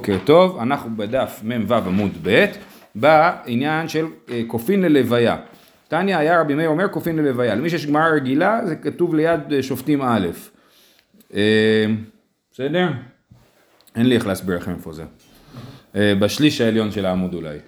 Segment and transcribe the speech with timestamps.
[0.00, 2.44] בוקר טוב, אנחנו בדף מ"ו עמוד ב'
[2.94, 5.36] בעניין של אה, קופין ללוויה.
[5.88, 7.54] תניא היה רבי מאיר אומר קופין ללוויה.
[7.54, 10.26] למי שיש גמרא רגילה זה כתוב ליד אה, שופטים א'.
[11.34, 11.86] אה,
[12.52, 12.88] בסדר?
[13.96, 15.04] אין לי איך להסביר לכם איפה זה.
[15.94, 17.58] בשליש העליון של העמוד אולי.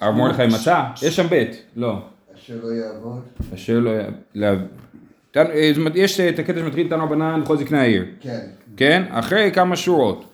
[0.00, 0.84] הרב מרדכי מצא?
[1.02, 1.44] יש שם ב',
[1.76, 1.98] לא.
[2.34, 3.22] אשר לא יעבוד.
[3.54, 3.90] אשר לא
[4.34, 4.68] יעבוד.
[5.94, 8.04] יש את הקטע שמתחיל איתנו הבנן בכל זקני העיר.
[8.20, 8.46] כן.
[8.76, 9.02] כן?
[9.10, 10.27] אחרי כמה שורות.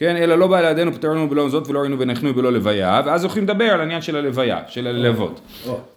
[0.00, 3.42] כן, אלא לא בא לידינו פטרנו בלא זאת ולא ראינו ונחנו בלא לוויה, ואז הולכים
[3.42, 5.40] לדבר על העניין של הלוויה, של הלוות.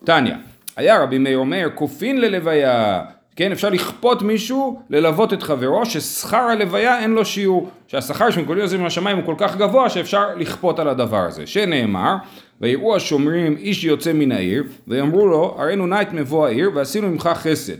[0.03, 0.33] תניא,
[0.75, 3.01] היה רבי מאיר אומר, כופין ללוויה,
[3.35, 8.77] כן, אפשר לכפות מישהו ללוות את חברו, ששכר הלוויה אין לו שיעור, שהשכר שמקבלים לזה
[8.77, 12.15] מהשמיים הוא כל כך גבוה שאפשר לכפות על הדבר הזה, שנאמר,
[12.61, 17.29] ויראו השומרים איש יוצא מן העיר, ויאמרו לו, הראינו נא את מבוא העיר, ועשינו ממך
[17.33, 17.77] חסד.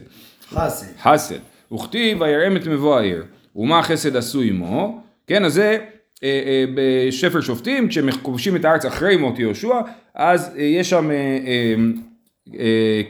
[0.50, 0.86] חסד.
[1.02, 1.40] חסד.
[1.74, 3.24] וכתיב, ויראם את מבוא העיר.
[3.56, 5.02] ומה החסד עשו עמו?
[5.28, 5.78] כן, אז זה
[6.24, 9.80] אה, אה, בשפר שופטים, כשהם כובשים את הארץ אחרי מות יהושע,
[10.16, 11.10] אז אה, יש שם,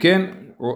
[0.00, 0.22] כן,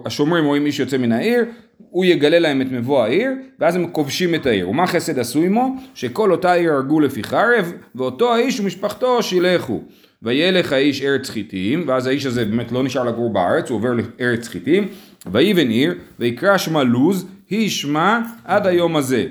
[0.05, 1.45] השומרים רואים מי שיוצא מן העיר,
[1.89, 4.69] הוא יגלה להם את מבוא העיר, ואז הם כובשים את העיר.
[4.69, 5.75] ומה חסד עשו עמו?
[5.93, 9.81] שכל אותה עיר הרגו לפי חרב, ואותו האיש ומשפחתו שילכו.
[10.23, 14.47] וילך האיש ארץ חיתים, ואז האיש הזה באמת לא נשאר לגור בארץ, הוא עובר לארץ
[14.47, 14.87] חיתים,
[15.31, 19.25] ויבן עיר, ויקרא שמה לוז, היא שמה עד היום הזה.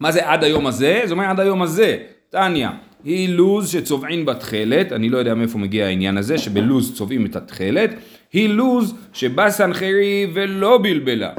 [0.00, 1.00] מה זה עד היום הזה?
[1.04, 1.96] זאת אומרת עד היום הזה.
[2.30, 2.68] תניא,
[3.04, 7.90] היא לוז שצובעים בתכלת, אני לא יודע מאיפה מגיע העניין הזה, שבלוז צובעים את התכלת,
[8.32, 11.30] היא לוז שבא סנחריב ולא בלבלה.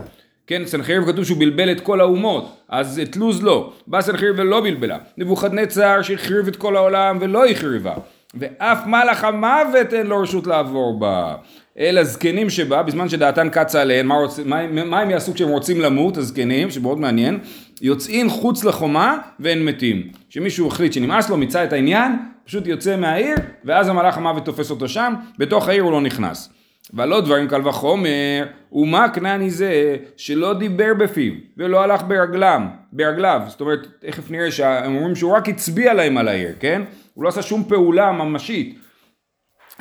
[0.47, 3.73] כן, סנחריב כתוב שהוא בלבל את כל האומות, אז את לוז לא.
[3.87, 4.97] בא סנחריב ולא בלבלה.
[5.17, 7.93] נבוכדנצר שהחריב את כל העולם ולא החריבה.
[8.35, 11.35] ואף מלאך המוות אין לו רשות לעבור בה.
[11.79, 14.39] אל הזקנים שבה, בזמן שדעתן קצה עליהן, מה, רוצ...
[14.45, 17.39] מה, מה הם יעשו כשהם רוצים למות, הזקנים, שמאוד מעניין,
[17.81, 20.11] יוצאים חוץ לחומה ואין מתים.
[20.29, 22.11] שמישהו החליט שנמאס לו, מיצה את העניין,
[22.45, 26.49] פשוט יוצא מהעיר, ואז המלאך המוות תופס אותו שם, בתוך העיר הוא לא נכנס.
[26.93, 33.61] ולא דברים קל וחומר, ומה כנעני זה שלא דיבר בפיו ולא הלך ברגלם, ברגליו, זאת
[33.61, 36.81] אומרת, תכף נראה שהם אומרים שהוא רק הצביע להם על העיר, כן?
[37.13, 38.79] הוא לא עשה שום פעולה ממשית.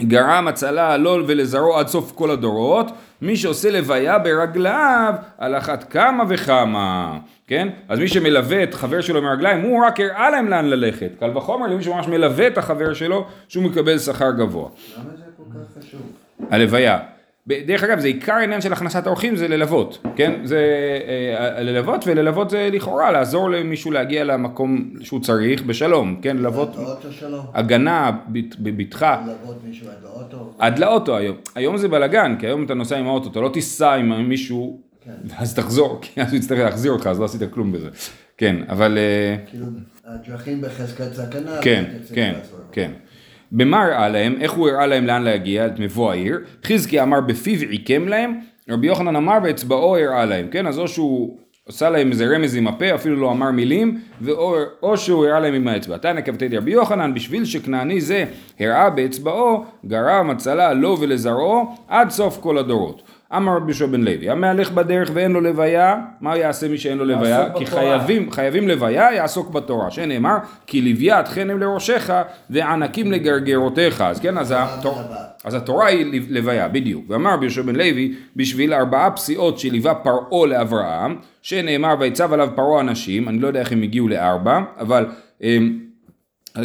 [0.00, 2.90] גרם הצלה לו ולזרעו עד סוף כל הדורות,
[3.22, 7.68] מי שעושה לוויה ברגליו, על אחת כמה וכמה, כן?
[7.88, 11.10] אז מי שמלווה את חבר שלו מרגליים, הוא רק הראה להם לאן ללכת.
[11.20, 14.68] קל וחומר למי שממש מלווה את החבר שלו, שהוא מקבל שכר גבוה.
[14.96, 16.00] למה זה כל כך חשוב?
[16.50, 16.98] הלוויה.
[17.66, 20.40] דרך אגב, זה עיקר העניין של הכנסת האורחים, זה ללוות, כן?
[20.44, 20.58] זה
[21.38, 26.36] אה, ללוות, וללוות זה לכאורה לעזור למישהו להגיע למקום שהוא צריך בשלום, כן?
[26.36, 26.76] ללוות
[27.54, 28.10] הגנה,
[28.58, 29.22] בבטחה.
[29.26, 30.54] ללוות מישהו עד לאוטו.
[30.58, 31.36] עד לאוטו היום.
[31.54, 35.10] היום זה בלאגן, כי היום אתה נוסע עם האוטו, אתה לא תיסע עם מישהו, כן.
[35.24, 37.88] ואז תחזור, כי אז הוא יצטרך להחזיר אותך, אז לא עשית כלום בזה.
[38.36, 38.98] כן, אבל...
[38.98, 39.66] אה, כאילו,
[40.06, 41.58] הדרכים בחזקת סכנה.
[41.62, 41.84] כן,
[42.14, 42.34] כן,
[42.72, 42.90] כן.
[43.52, 47.68] במה הראה להם, איך הוא הראה להם לאן להגיע, את מבוא העיר, חזקי אמר בפיו
[47.70, 48.34] עיקם להם,
[48.70, 51.38] רבי יוחנן אמר באצבעו הראה להם, כן, אז או שהוא
[51.68, 55.54] עשה להם איזה רמז עם הפה, אפילו לא אמר מילים, ואו, או שהוא הראה להם
[55.54, 55.96] עם האצבע.
[55.96, 58.24] תנא כבתי רבי יוחנן, בשביל שכנעני זה
[58.60, 63.02] הראה באצבעו, גרם הצלה לו ולזרעו, עד סוף כל הדורות.
[63.36, 67.04] אמר רבי יהושע בן לוי, המהלך בדרך ואין לו לוויה, מה יעשה מי שאין לו
[67.04, 67.50] לוויה?
[67.54, 72.10] כי חייבים, חייבים לוויה, יעסוק בתורה, שנאמר, כי לוויית חנם לראשך
[72.50, 74.98] וענקים לגרגרותיך, אז כן, אז, התור,
[75.44, 77.04] אז התורה היא לוויה, בדיוק.
[77.08, 82.80] ואמר רבי יהושע בן לוי, בשביל ארבעה פסיעות שליווה פרעה לאברהם, שנאמר ויצב עליו פרעה
[82.80, 85.06] אנשים, אני לא יודע איך הם הגיעו לארבע, אבל
[85.42, 85.87] אמ,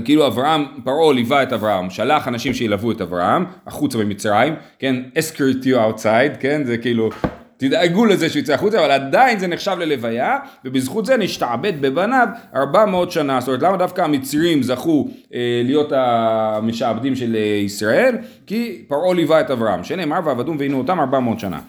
[0.02, 5.64] כאילו אברהם, פרעה ליווה את אברהם, שלח אנשים שילוו את אברהם, החוצה ממצרים, כן, escort
[5.64, 7.10] you outside, כן, זה כאילו,
[7.58, 13.12] תדאגו לזה שהוא יצא החוצה, אבל עדיין זה נחשב ללוויה, ובזכות זה נשתעבד בבניו 400
[13.12, 18.18] שנה, זאת אומרת למה דווקא המצרים זכו אה, להיות המשעבדים של אה, ישראל?
[18.48, 21.60] כי פרעה ליווה את אברהם, שנאמר ועבדום ועינו אותם 400 שנה.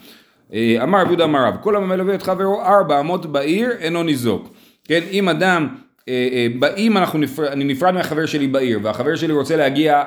[0.54, 4.48] אה, אמר רבי יהודה אמר רב, כל המלווה את חברו 400 בעיר אינו ניזוק.
[4.84, 5.83] כן, אם אדם אה, אה,
[6.76, 10.02] אם אנחנו נפרד, אני נפרד מהחבר שלי בעיר והחבר שלי רוצה להגיע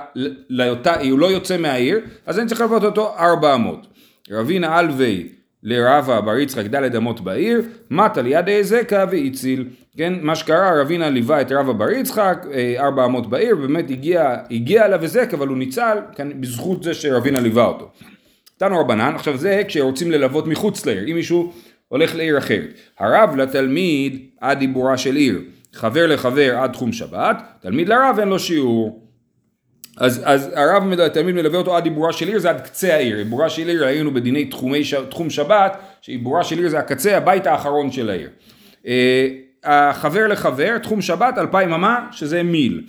[0.49, 3.87] לאותה, הוא לא יוצא מהעיר אז אני צריך ללוות אותו 400.
[4.31, 5.27] רבינה אלווי
[5.63, 7.61] לרבה בר יצחק דלת אמות בעיר,
[7.91, 9.67] מטה ליד היזקה והציל.
[9.97, 12.45] כן, מה שקרה, רבינה ליווה את רבה בר יצחק,
[12.77, 17.39] 400 אה, בעיר, באמת הגיע, הגיע אליו היזק, אבל הוא ניצל כן, בזכות זה שרבינה
[17.39, 17.91] ליווה אותו.
[18.57, 21.53] תנו רבנן, עכשיו זה כשרוצים ללוות מחוץ לעיר, אם מישהו
[21.87, 22.73] הולך לעיר אחרת.
[22.99, 25.41] הרב לתלמיד עד דיבורה של עיר.
[25.77, 29.07] חבר לחבר עד תחום שבת, תלמיד לרב אין לו שיעור.
[29.97, 33.49] אז, אז הרב התלמיד מלווה אותו עד עיבורה של עיר זה עד קצה העיר, עיבורה
[33.49, 34.81] של עיר היינו בדיני תחומי.
[35.09, 38.29] תחום שבת, שעיבורה של עיר זה הקצה, הבית האחרון של העיר.
[38.83, 38.87] Uh,
[39.63, 42.87] החבר לחבר, תחום שבת, אלפיים אמה, שזה מיל.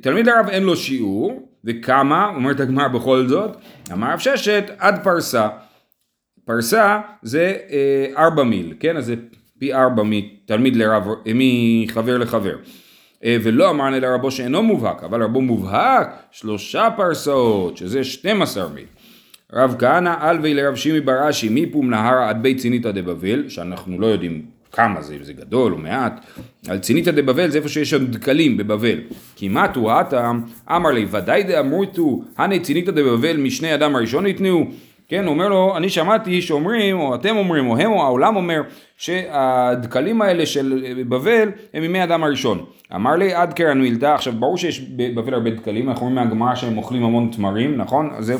[0.00, 3.56] תלמיד הרב אין לו שיעור, וכמה, אומרת הגמר בכל זאת,
[3.92, 5.48] אמר רב ששת עד פרסה.
[6.44, 8.96] פרסה זה אה, ארבע מיל, כן?
[8.96, 9.14] אז זה
[9.58, 10.02] פי ארבע
[10.44, 12.56] מתלמיד לרב, מחבר לחבר.
[13.24, 18.84] אה, ולא אמרנו לרבו שאינו מובהק, אבל רבו מובהק שלושה פרסאות, שזה 12 מיל.
[19.52, 24.06] רב כהנא אלווי לרב שימי בר אשי מפום נהרה עד בית ציניתא דבבל, שאנחנו לא
[24.06, 24.42] יודעים
[24.72, 26.26] כמה זה, אם זה גדול או מעט,
[26.68, 28.98] על ציניתא דבבל זה איפה שיש שם דקלים בבבל.
[29.36, 34.70] כמעט הוא הטעם, אמר לי ודאי דאמורתו, הנה ציניתא דבבל משני אדם הראשון ניתנו.
[35.08, 38.62] כן, אומר לו, אני שמעתי שאומרים, או אתם אומרים, או הם, או העולם אומר,
[38.96, 42.64] שהדקלים האלה של בבל הם מימי אדם הראשון.
[42.94, 46.78] אמר לי, עד קרן מילתא, עכשיו ברור שיש בבבל הרבה דקלים, אנחנו רואים מהגמרא שהם
[46.78, 48.10] אוכלים המון תמרים, נכון?
[48.16, 48.32] אז.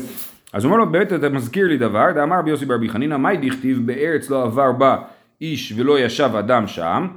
[0.53, 3.37] אז הוא אומר לו, באמת אתה מזכיר לי דבר, דאמר רבי יוסי ברבי חנינא, מאי
[3.37, 4.97] דכתיב בארץ לא עבר בה
[5.41, 7.07] איש ולא ישב אדם שם,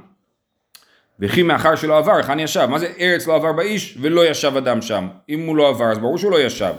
[1.19, 2.67] וכי מאחר שלא עבר, היכן ישב?
[2.69, 5.07] מה זה ארץ לא עבר באיש ולא ישב אדם שם?
[5.29, 6.73] אם הוא לא עבר, אז ברור שהוא לא ישב.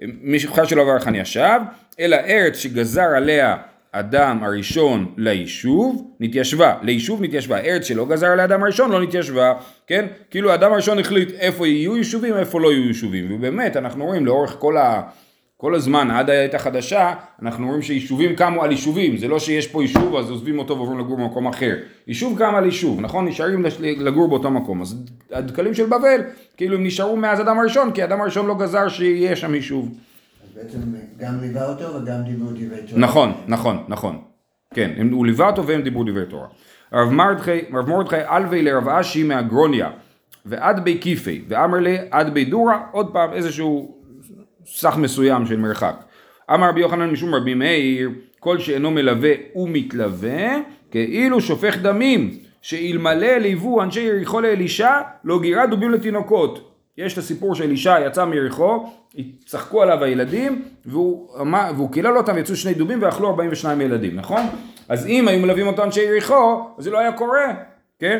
[0.00, 1.60] מאחר שלא עבר, היכן ישב?
[2.00, 3.56] אלא ארץ שגזר עליה
[3.92, 9.52] אדם הראשון ליישוב, נתיישבה, ליישוב נתיישבה, ארץ שלא גזר עליה אדם הראשון לא נתיישבה,
[9.86, 10.06] כן?
[10.30, 14.56] כאילו האדם הראשון החליט איפה יהיו יישובים, איפה לא יהיו יישובים, ובאמת אנחנו רואים לאורך
[14.58, 15.02] כל ה...
[15.60, 19.82] כל הזמן עד העת החדשה אנחנו רואים שיישובים קמו על יישובים, זה לא שיש פה
[19.82, 21.76] יישוב אז עוזבים אותו ועוברים לגור במקום אחר.
[22.06, 23.28] יישוב קם על יישוב, נכון?
[23.28, 24.82] נשארים לגור באותו מקום.
[24.82, 24.96] אז
[25.32, 26.20] הדקלים של בבל
[26.56, 29.88] כאילו הם נשארו מאז אדם הראשון כי אדם הראשון לא גזר שיהיה שם יישוב.
[30.62, 30.78] בעצם
[31.18, 33.00] גם ליווה אותו וגם דיברו דברי תורה.
[33.00, 34.18] נכון, נכון, נכון.
[34.74, 36.46] כן, הוא ליווה אותו והם דיברו דברי תורה.
[36.92, 39.90] רב מרדכי, אלווי לרב אשי מהגרוניה
[40.46, 43.98] ועד בי כיפי ואמר לי עד בי דורה עוד פעם איזשהו
[44.66, 46.04] סך מסוים של מרחק.
[46.54, 50.56] אמר רבי יוחנן משום רבי מאיר, כל שאינו מלווה ומתלווה,
[50.90, 52.30] כאילו שופך דמים,
[52.62, 56.67] שאלמלא ליוו אנשי יריחו לאלישע, לא גירה דובים לתינוקות.
[56.98, 58.90] יש את הסיפור של אלישע יצא מיריחו,
[59.44, 61.28] צחקו עליו הילדים, והוא,
[61.76, 64.42] והוא קילל אותם, יצאו שני דובים ואכלו 42 ילדים, נכון?
[64.88, 67.54] אז אם היו מלווים אותו אנשי יריחו, אז זה לא היה קורה,
[67.98, 68.18] כן?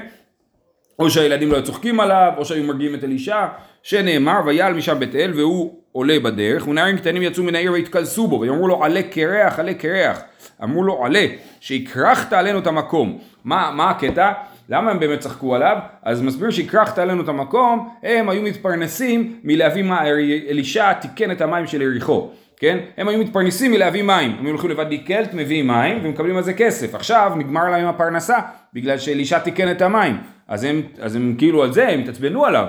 [0.99, 3.47] או שהילדים לא היו צוחקים עליו, או שהיו מרגיעים את אלישע,
[3.83, 8.41] שנאמר, ויעל משם בית אל, והוא עולה בדרך, ונערים קטנים יצאו מן העיר והתכנסו בו,
[8.41, 10.21] ואמרו לו עלה קרח, עלה קרח.
[10.63, 11.27] אמרו לו עלה,
[11.61, 13.19] שהכרחת עלינו את המקום.
[13.45, 14.33] מה, מה הקטע?
[14.69, 15.77] למה הם באמת צחקו עליו?
[16.03, 20.07] אז מסביר שהכרחת עלינו את המקום, הם היו מתפרנסים מלהביא מה,
[20.49, 22.31] אלישע תיקן את המים של יריחו.
[22.61, 22.79] כן?
[22.97, 26.95] הם היו מתפרנסים מלהביא מים, הם הולכים לבד דיקלט, מביאים מים ומקבלים על זה כסף.
[26.95, 28.39] עכשיו נגמר להם הפרנסה
[28.75, 30.17] בגלל שאלישע תיקן את המים.
[30.49, 32.67] אז הם, אז הם כאילו על זה, הם התעצבנו עליו.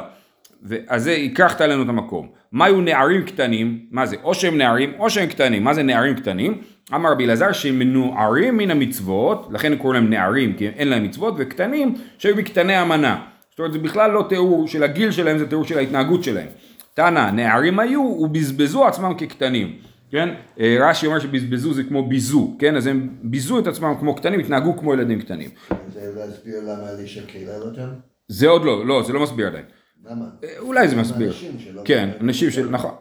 [0.87, 2.27] אז זה, הכרחת עלינו את המקום.
[2.51, 3.79] מה היו נערים קטנים?
[3.91, 4.15] מה זה?
[4.23, 5.63] או שהם נערים או שהם קטנים.
[5.63, 6.61] מה זה נערים קטנים?
[6.95, 11.33] אמר רבי אלעזר שהם מנוערים מן המצוות, לכן קוראים להם נערים כי אין להם מצוות,
[11.37, 13.21] וקטנים שהיו מקטני המנה.
[13.49, 16.47] זאת אומרת זה בכלל לא תיאור של הגיל שלהם, זה תיאור של ההתנהגות שלהם.
[16.93, 19.75] תנא, נערים היו ובזבזו עצמם כקטנים.
[20.11, 20.29] כן?
[20.59, 22.75] אה, רש"י אומר שבזבזו זה כמו ביזו, כן?
[22.75, 25.49] אז הם ביזו את עצמם כמו קטנים, התנהגו כמו ילדים קטנים.
[25.93, 27.89] זה להסביר למה אלישע קילל אותם?
[28.27, 29.63] זה עוד לא, לא, זה לא מסביר עדיין.
[30.05, 30.25] למה?
[30.43, 31.27] אה, אולי זה מסביר.
[31.27, 32.91] אנשים שלא- כן, אנשים של, נכון.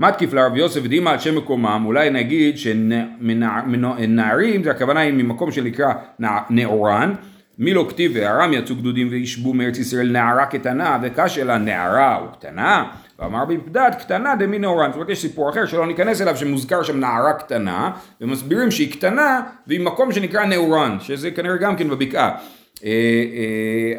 [0.00, 5.92] מתקיף לרב יוסף דימה על שם מקומם, אולי נגיד שנערים, זה הכוונה היא ממקום שנקרא
[6.18, 7.14] נע- נעורן,
[7.58, 12.32] מי לא כתיב וארם יצאו גדודים וישבו מארץ ישראל נערה קטנה וקשה לה נערה או
[12.32, 12.84] קטנה
[13.18, 14.86] ואמר בפדד קטנה דמי נעורן.
[14.86, 19.40] זאת אומרת יש סיפור אחר שלא ניכנס אליו שמוזכר שם נערה קטנה ומסבירים שהיא קטנה
[19.66, 22.30] והיא מקום שנקרא נעורן שזה כנראה גם כן בבקעה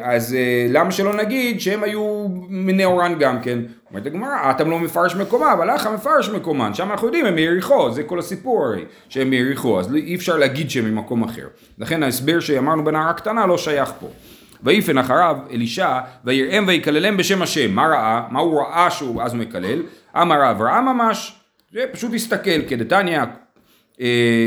[0.02, 3.58] אז אה, למה שלא נגיד שהם היו מנעורן גם כן?
[3.90, 7.90] אומרת הגמרא, אתם לא מפרש מקומה, אבל לך מפרש מקומן, שם אנחנו יודעים הם מיריחו,
[7.90, 11.46] זה כל הסיפור הרי, שהם מיריחו, אז אי אפשר להגיד שהם ממקום אחר.
[11.78, 14.08] לכן ההסבר שאמרנו בנערה קטנה לא שייך פה.
[14.62, 18.22] ויפן אחריו אלישע ויראם ויקללם בשם השם, מה ראה?
[18.30, 19.82] מה הוא ראה שהוא אז מקלל?
[20.22, 21.40] אמר רב ראה ממש,
[21.72, 23.24] זה פשוט הסתכל, כדתניא אה,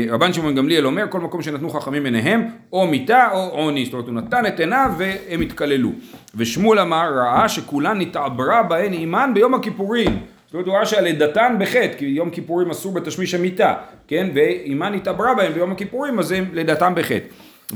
[0.08, 3.84] רבן שמעון גמליאל אומר כל מקום שנתנו חכמים ביניהם או מיתה או עוני.
[3.84, 5.92] זאת אומרת הוא נתן את עיניו והם התקללו.
[6.34, 10.18] ושמואל אמר ראה שכולן נתעברה בהן אימן ביום הכיפורים.
[10.46, 13.74] זאת אומרת הוא ראה שהלידתן בחטא כי יום כיפורים אסור בתשמיש המיתה
[14.08, 14.28] כן?
[14.34, 17.26] ואימן התעברה בהן ביום הכיפורים אז הם לידתם בחטא.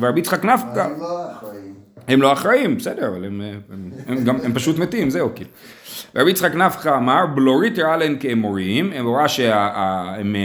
[0.01, 1.75] ורבי יצחק נפקא הם לא אחראים.
[2.09, 3.41] הם לא אחראים, בסדר, אבל הם,
[3.71, 5.51] הם, הם, גם, הם פשוט מתים, זהו, כאילו.
[6.17, 10.37] רבי יצחק נפחא אמר, בלורית הראה להם כאמוריים, הם רואה שהם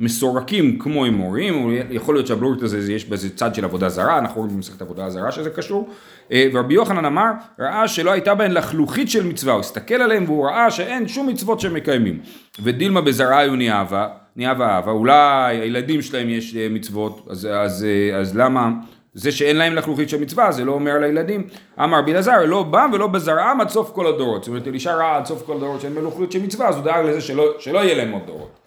[0.00, 4.40] מסורקים כמו אמורים, יכול להיות שהבלורית הזה, זה- יש בזה צד של עבודה זרה, אנחנו
[4.40, 5.88] רואים במסכת עבודה זרה שזה קשור,
[6.32, 10.46] אה, ורבי יוחנן אמר, ראה שלא הייתה בהן לחלוכית של מצווה, הוא הסתכל עליהם והוא
[10.46, 12.20] ראה שאין שום מצוות שהם מקיימים.
[12.62, 15.14] ודילמה בזרעה היו ניאבה, ניאבה אהבה, אולי
[15.56, 18.70] הילדים שלהם יש אה, מצוות, אז, אז, אה, אז למה,
[19.14, 21.46] זה שאין להם לחלוכית של מצווה, זה לא אומר על הילדים.
[21.84, 24.44] אמר רבי אלעזר, לא בם ולא בזרעם עד סוף כל הדורות.
[24.44, 27.04] זאת אומרת, אלישע ראה עד סוף כל הדורות שאין מלוכלית של מצווה, אז הוא דאג
[27.06, 28.57] לזה שלא, שלא יהיה להם עוד דורות.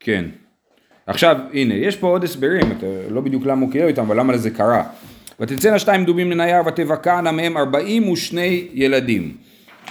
[0.00, 0.24] כן.
[1.06, 4.38] עכשיו, הנה, יש פה עוד הסברים, אתה, לא בדיוק למה הוא קילל איתם, אבל למה
[4.38, 4.82] זה קרה.
[5.40, 9.36] ותצאנה שתיים דובים לנייר ותבקענה מהם ארבעים ושני ילדים.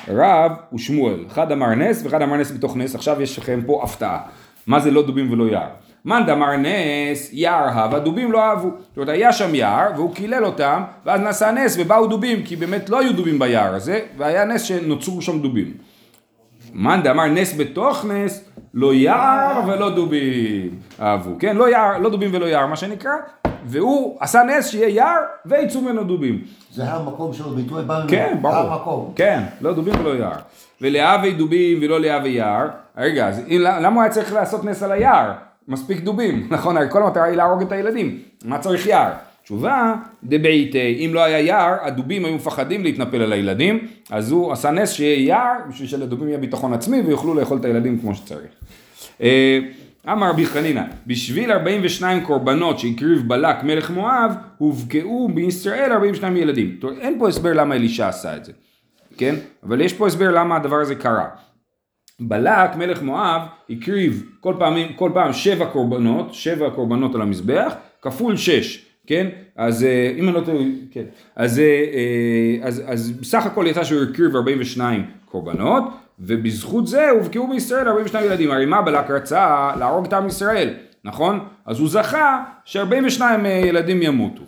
[0.08, 4.20] רב ושמואל, אחד אמר נס ואחד אמר נס בתוך נס, עכשיו יש לכם פה הפתעה.
[4.68, 5.70] מה זה לא דובים ולא יער?
[6.06, 8.70] מאן דאמר נס, יער הווה, דובים לא אהבו.
[8.70, 12.90] זאת אומרת, היה שם יער, והוא קילל אותם, ואז נעשה נס ובאו דובים, כי באמת
[12.90, 15.74] לא היו דובים ביער הזה, והיה נס שנוצרו שם דובים.
[16.74, 18.44] מאן דאמר נס בתוך נס,
[18.74, 20.70] לא יער ולא דובים
[21.02, 21.56] אהבו, כן?
[21.58, 23.12] לא יער, לא דובים ולא יער, מה שנקרא,
[23.66, 26.42] והוא עשה נס שיהיה יער ויצאו ממנו דובים.
[26.74, 28.10] זה המקום של ביטוי בא ממנו.
[28.10, 28.56] כן, ברור.
[28.56, 29.14] המקום.
[29.16, 30.38] כן, לא דובים ולא יער.
[30.82, 32.68] ולהבי דובים ולא להבי יער.
[32.98, 35.32] רגע, אז למה הוא היה צריך לעשות נס על היער?
[35.68, 36.90] מספיק דובים, נכון?
[36.90, 38.20] כל המטרה היא להרוג את הילדים.
[38.46, 39.12] מה צריך יער?
[39.48, 44.72] תשובה, דבעיתי, אם לא היה יער, הדובים היו מפחדים להתנפל על הילדים, אז הוא עשה
[44.72, 48.52] נס שיהיה יער, בשביל שלדובים יהיה ביטחון עצמי ויוכלו לאכול את הילדים כמו שצריך.
[49.22, 49.60] אה,
[50.12, 56.80] אמר רבי חנינא, בשביל 42 קורבנות שהקריב בלק מלך מואב, הובקעו בישראל 42 ילדים.
[56.84, 58.52] אומרת, אין פה הסבר למה אלישע עשה את זה,
[59.18, 59.36] כן?
[59.64, 61.28] אבל יש פה הסבר למה הדבר הזה קרה.
[62.20, 68.38] בלק מלך מואב הקריב כל פעם, כל פעם שבע קורבנות, שבע קורבנות על המזבח, כפול
[68.38, 69.28] שש, כן?
[69.56, 71.04] אז אה, אם אני לא טועה, כן.
[71.36, 75.84] אז, אה, אה, אז, אז בסך הכל יצא שהוא הקריב 42 קורבנות,
[76.20, 78.52] ובזכות זה הובקעו בישראל 42 ילדים.
[78.52, 79.72] הרי מה בלק רצה?
[79.80, 80.74] להרוג את עם ישראל,
[81.04, 81.40] נכון?
[81.66, 83.22] אז הוא זכה ש-42
[83.66, 84.44] ילדים ימותו.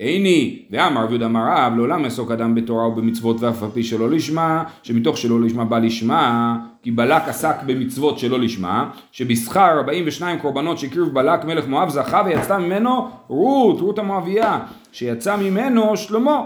[0.00, 4.10] איני, ואמר רבי יהודה אמר רב, לעולם יעסוק אדם בתורה ובמצוות ואף על פי שלא
[4.10, 10.78] לשמה, שמתוך שלא לשמה בא לשמה, כי בלק עסק במצוות שלא לשמה, שבשכר 42 קורבנות
[10.78, 14.58] שהקריב בלק מלך מואב זכה ויצא ממנו רות, רות המואביה,
[14.92, 16.42] שיצא ממנו שלמה,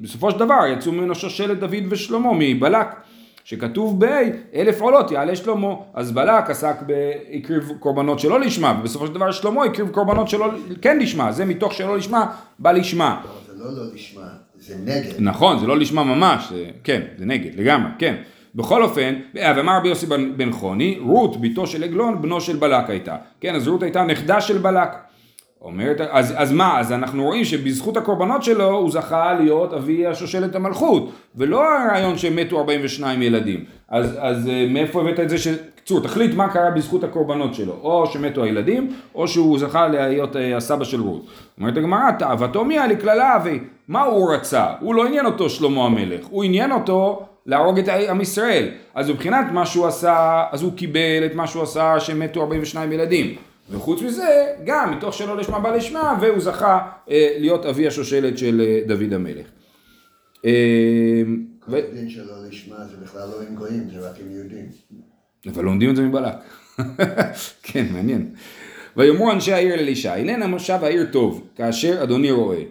[0.00, 2.86] בסופו של דבר יצאו ממנו שושלת דוד ושלמה מבלק.
[3.44, 4.08] שכתוב ב
[4.54, 9.64] אלף עולות יעלה שלמה, אז בלק עסק בהקריב קורבנות שלא לשמה, ובסופו של דבר שלמה
[9.64, 10.50] הקריב קורבנות שלא
[10.82, 12.26] כן לשמה, זה מתוך שלא לשמה
[12.58, 13.20] בא לשמה.
[13.46, 15.12] זה לא לא לשמה, זה נגד.
[15.18, 18.14] נכון, זה לא לשמה ממש, זה, כן, זה נגד, לגמרי, כן.
[18.54, 22.90] בכל אופן, ואמר רבי יוסי בן, בן חוני, רות, בתו של עגלון, בנו של בלק
[22.90, 23.16] הייתה.
[23.40, 24.88] כן, אז רות הייתה נכדה של בלק.
[25.64, 30.54] אומרת, אז, אז מה, אז אנחנו רואים שבזכות הקורבנות שלו הוא זכה להיות אבי השושלת
[30.54, 33.64] המלכות, ולא הרעיון שמתו 42 ילדים.
[33.88, 35.48] אז, אז אה, מאיפה הבאת את זה ש...
[35.84, 40.56] קצור, תחליט מה קרה בזכות הקורבנות שלו, או שמתו הילדים, או שהוא זכה להיות אה,
[40.56, 41.26] הסבא של רות.
[41.58, 44.66] אומרת הגמרא, תאוותו מיה לקללה אבי, מה הוא רצה?
[44.80, 48.68] הוא לא עניין אותו שלמה המלך, הוא עניין אותו להרוג את עם ישראל.
[48.94, 53.34] אז מבחינת מה שהוא עשה, אז הוא קיבל את מה שהוא עשה שמתו 42 ילדים.
[53.70, 58.60] וחוץ מזה, גם מתוך שלא לשמה בא לשמה, והוא זכה אה, להיות אבי השושלת של
[58.60, 59.46] אה, דוד המלך.
[60.44, 61.22] אה,
[61.68, 61.76] ו...
[61.76, 64.66] הדין שלו לשמה זה בכלל לא עם גויים, זה רק עם יהודים.
[65.46, 66.34] אבל לומדים את זה מבלק.
[67.62, 68.34] כן, מעניין.
[68.96, 72.62] ויאמרו אנשי העיר לאלישע, הננה מושב העיר טוב, כאשר אדוני רואה.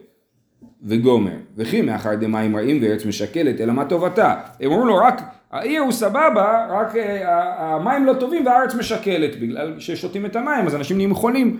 [0.83, 4.35] וגומר, וכי מאחר דמים רעים וארץ משקלת, אלא מה טובתה?
[4.59, 9.79] הם אמרו לו רק, העיר הוא סבבה, רק אה, המים לא טובים והארץ משקלת, בגלל
[9.79, 11.59] ששותים את המים, אז אנשים נהיים חולים.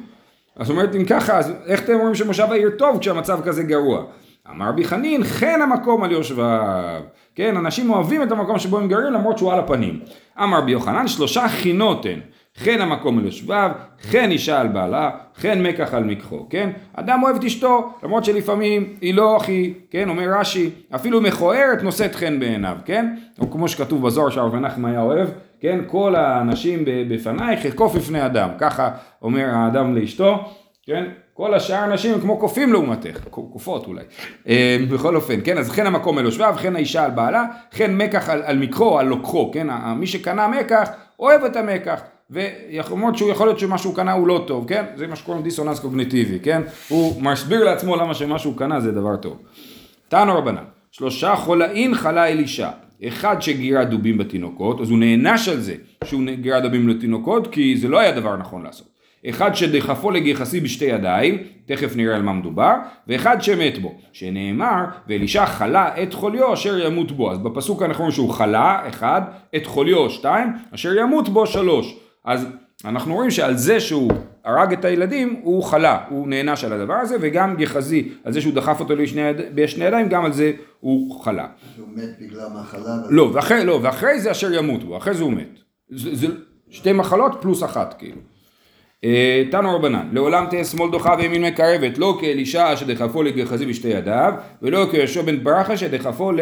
[0.55, 4.03] אז אומרת, אם ככה, אז איך אתם אומרים שמושב העיר טוב כשהמצב כזה גרוע?
[4.49, 7.01] אמר רבי חנין, חן המקום על יושביו.
[7.35, 9.99] כן, אנשים אוהבים את המקום שבו הם גרים למרות שהוא על הפנים.
[10.43, 12.19] אמר רבי יוחנן, שלושה חינות הן.
[12.57, 16.69] חן המקום על יושביו, חן אישה על בעלה, חן מקח על מקחו, כן?
[16.93, 20.09] אדם אוהב את אשתו, למרות שלפעמים היא לא הכי, כן?
[20.09, 23.15] אומר רש"י, אפילו מכוערת נושאת חן בעיניו, כן?
[23.39, 25.27] או כמו שכתוב בזוהר שהרב מנחם היה אוהב,
[25.59, 25.79] כן?
[25.87, 28.89] כל האנשים בפנייך אכוף בפני אדם, ככה
[29.21, 30.45] אומר האדם לאשתו,
[30.85, 31.03] כן?
[31.33, 34.03] כל השאר האנשים הם כמו קופים לעומתך, קופות אולי.
[34.47, 35.57] אה, בכל אופן, כן?
[35.57, 39.07] אז חן המקום על יושביו, חן האישה על בעלה, חן מקח על, על מקחו, על
[39.07, 39.67] לוקחו, כן?
[39.95, 42.01] מי שקנה מקח, אוהב את המקח.
[42.29, 44.85] ולמרות שהוא יכול להיות שמה שהוא קנה הוא לא טוב, כן?
[44.95, 46.61] זה מה שקוראים דיסוננס קוגניטיבי, כן?
[46.87, 49.37] הוא מסביר לעצמו למה שמה שהוא קנה זה דבר טוב.
[50.07, 52.69] תנו רבנן, שלושה חולאין חלה אלישע,
[53.07, 57.87] אחד שגירה דובים בתינוקות, אז הוא נענש על זה שהוא גירה דובים לתינוקות, כי זה
[57.87, 58.93] לא היה דבר נכון לעשות.
[59.29, 62.73] אחד שדחפו לגיחסי בשתי ידיים, תכף נראה על מה מדובר,
[63.07, 67.31] ואחד שמת בו, שנאמר, ואלישע חלה את חוליו אשר ימות בו.
[67.31, 69.21] אז בפסוק אנחנו רואים שהוא חלה, אחד,
[69.55, 71.95] את חוליו, שתיים, אשר ימות בו, שלוש.
[72.25, 72.47] אז
[72.85, 74.11] אנחנו רואים שעל זה שהוא
[74.45, 78.53] הרג את הילדים, הוא חלה, הוא נענש על הדבר הזה, וגם גחזי, על זה שהוא
[78.53, 79.21] דחף אותו לשני,
[79.55, 81.47] בשני ידיים, גם על זה הוא חלה.
[81.77, 82.97] הוא מת בגלל מחלה.
[83.09, 85.59] לא, ואחרי, לא, ואחרי זה אשר ימות בו, אחרי זה הוא מת.
[85.89, 86.27] זה, זה
[86.69, 88.17] שתי מחלות פלוס אחת, כאילו.
[89.03, 94.33] אה, תנו רבנן, לעולם תהיה שמאל דוחה וימין מקרבת, לא כאלישע שדחפו לגחזי בשתי ידיו,
[94.61, 96.39] ולא כיהושע בן ברכה שדחפו ל...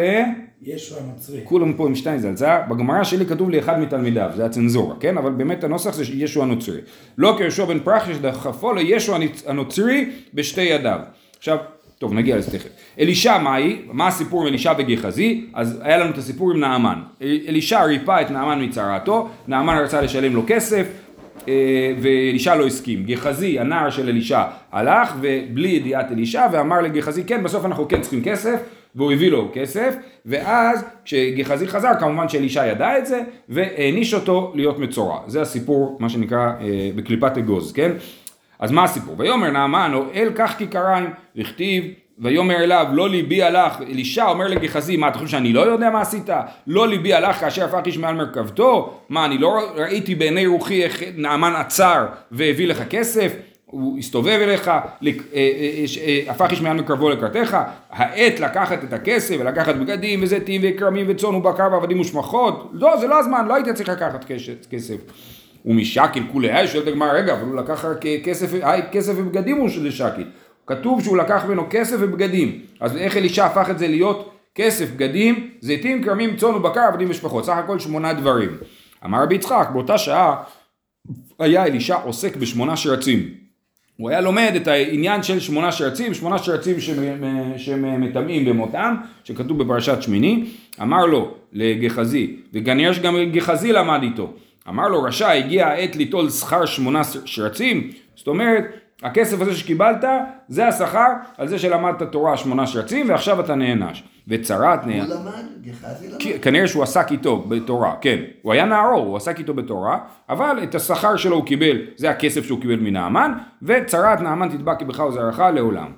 [0.62, 1.40] ישו הנוצרי.
[1.44, 5.18] כולם פה עם שטיינזלצה, בגמרא שלי כתוב לי אחד מתלמידיו, זה הצנזורה, כן?
[5.18, 6.80] אבל באמת הנוסח זה ישו הנוצרי.
[7.18, 9.14] לא כיהושע בן פרחה שדחפו לישו
[9.46, 10.98] הנוצרי בשתי ידיו.
[11.38, 11.58] עכשיו,
[11.98, 12.68] טוב נגיע לזה תכף.
[12.98, 13.78] אלישע מהי?
[13.92, 15.46] מה הסיפור עם אלישע וגחזי?
[15.54, 16.98] אז היה לנו את הסיפור עם נעמן.
[17.22, 20.86] אלישע ריפא את נעמן מצרעתו, נעמן רצה לשלם לו כסף,
[22.00, 23.04] ואלישע לא הסכים.
[23.04, 28.22] גחזי, הנער של אלישע, הלך ובלי ידיעת אלישע ואמר לגחזי כן, בסוף אנחנו כן צריכים
[28.24, 28.60] כסף.
[28.94, 29.94] והוא הביא לו כסף,
[30.26, 35.20] ואז כשגחזי חזר, כמובן שאלישע ידע את זה, והעניש אותו להיות מצורע.
[35.26, 37.92] זה הסיפור, מה שנקרא, אה, בקליפת אגוז, כן?
[38.58, 39.14] אז מה הסיפור?
[39.18, 41.84] ויאמר נעמן, או אל קח כיכריים, וכתיב,
[42.18, 46.00] ויאמר אליו, לא ליבי הלך, אלישע אומר לגחזי, מה אתה חושב שאני לא יודע מה
[46.00, 46.28] עשית?
[46.66, 48.98] לא ליבי הלך כאשר הפך איש מעל מרכבתו?
[49.08, 53.32] מה, אני לא ראיתי בעיני רוחי איך נעמן עצר והביא לך כסף?
[53.72, 54.80] הוא הסתובב אליך, אה,
[55.34, 57.56] אה, אה, הפך איש מעל מקרבו לקראתך,
[57.90, 63.18] העת לקחת את הכסף ולקחת בגדים וזיתים וכרמים וצאן ובקר ועבדים ושמחות, לא, זה לא
[63.18, 64.24] הזמן, לא היית צריך לקחת
[64.70, 64.96] כסף.
[65.66, 67.84] ומשקיל כולי, היי, שואלת הגמרא, רגע, אבל הוא לקח
[68.24, 68.52] כסף,
[68.92, 70.26] כסף ובגדים הוא של שקיל.
[70.66, 75.50] כתוב שהוא לקח ממנו כסף ובגדים, אז איך אלישע הפך את זה להיות כסף, בגדים,
[75.60, 78.56] זיתים, כרמים, צאן ובקר, עבדים ושפחות, סך הכל שמונה דברים.
[79.04, 80.42] אמר רבי יצחק, באותה שעה
[81.38, 83.28] היה אלישע עוסק בשמונה שרצים.
[83.96, 86.80] הוא היה לומד את העניין של שמונה שרצים, שמונה שרצים
[87.56, 90.44] שהם מטמאים במותם, שכתוב בפרשת שמיני,
[90.82, 94.32] אמר לו לגחזי, וכנראה שגם גחזי למד איתו,
[94.68, 98.64] אמר לו רשע הגיע העת ליטול שכר שמונה שרצים, זאת אומרת
[99.02, 100.04] הכסף הזה שקיבלת
[100.48, 104.02] זה השכר על זה שלמדת תורה שמונה שרצים ועכשיו אתה נענש.
[104.28, 105.10] וצרת נענש.
[105.10, 105.44] הוא למד?
[105.62, 106.42] גחזי למד?
[106.42, 108.18] כנראה שהוא עסק איתו בתורה, כן.
[108.42, 112.44] הוא היה נערו, הוא עסק איתו בתורה, אבל את השכר שלו הוא קיבל, זה הכסף
[112.44, 113.32] שהוא קיבל מנעמן,
[113.62, 115.92] וצרת נעמן תדבק בך וזרעך לעולם.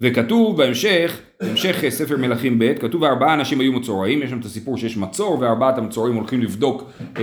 [0.00, 4.76] וכתוב בהמשך, בהמשך ספר מלכים ב', כתוב ארבעה אנשים היו מצורעים, יש שם את הסיפור
[4.76, 7.22] שיש מצור וארבעת המצורעים הולכים לבדוק, אה,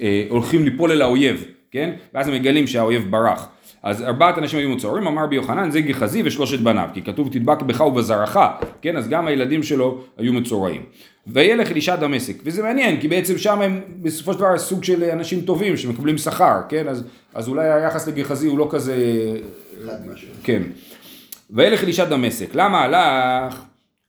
[0.00, 1.90] אה, הולכים ליפול אל האויב, כן?
[2.14, 3.48] ואז הם מגלים שהאויב ברח.
[3.86, 7.62] אז ארבעת אנשים היו מצורעים, אמר בי יוחנן זה גחזי ושלושת בניו, כי כתוב תדבק
[7.62, 8.38] בך ובזרעך,
[8.82, 10.82] כן, אז גם הילדים שלו היו מצורעים.
[11.26, 15.40] וילך אלישע דמשק, וזה מעניין, כי בעצם שם הם בסופו של דבר סוג של אנשים
[15.40, 18.96] טובים שמקבלים שכר, כן, אז, אז אולי היחס לגחזי הוא לא כזה...
[20.42, 20.62] כן.
[21.50, 23.62] וילך אלישע דמשק, למה הלך?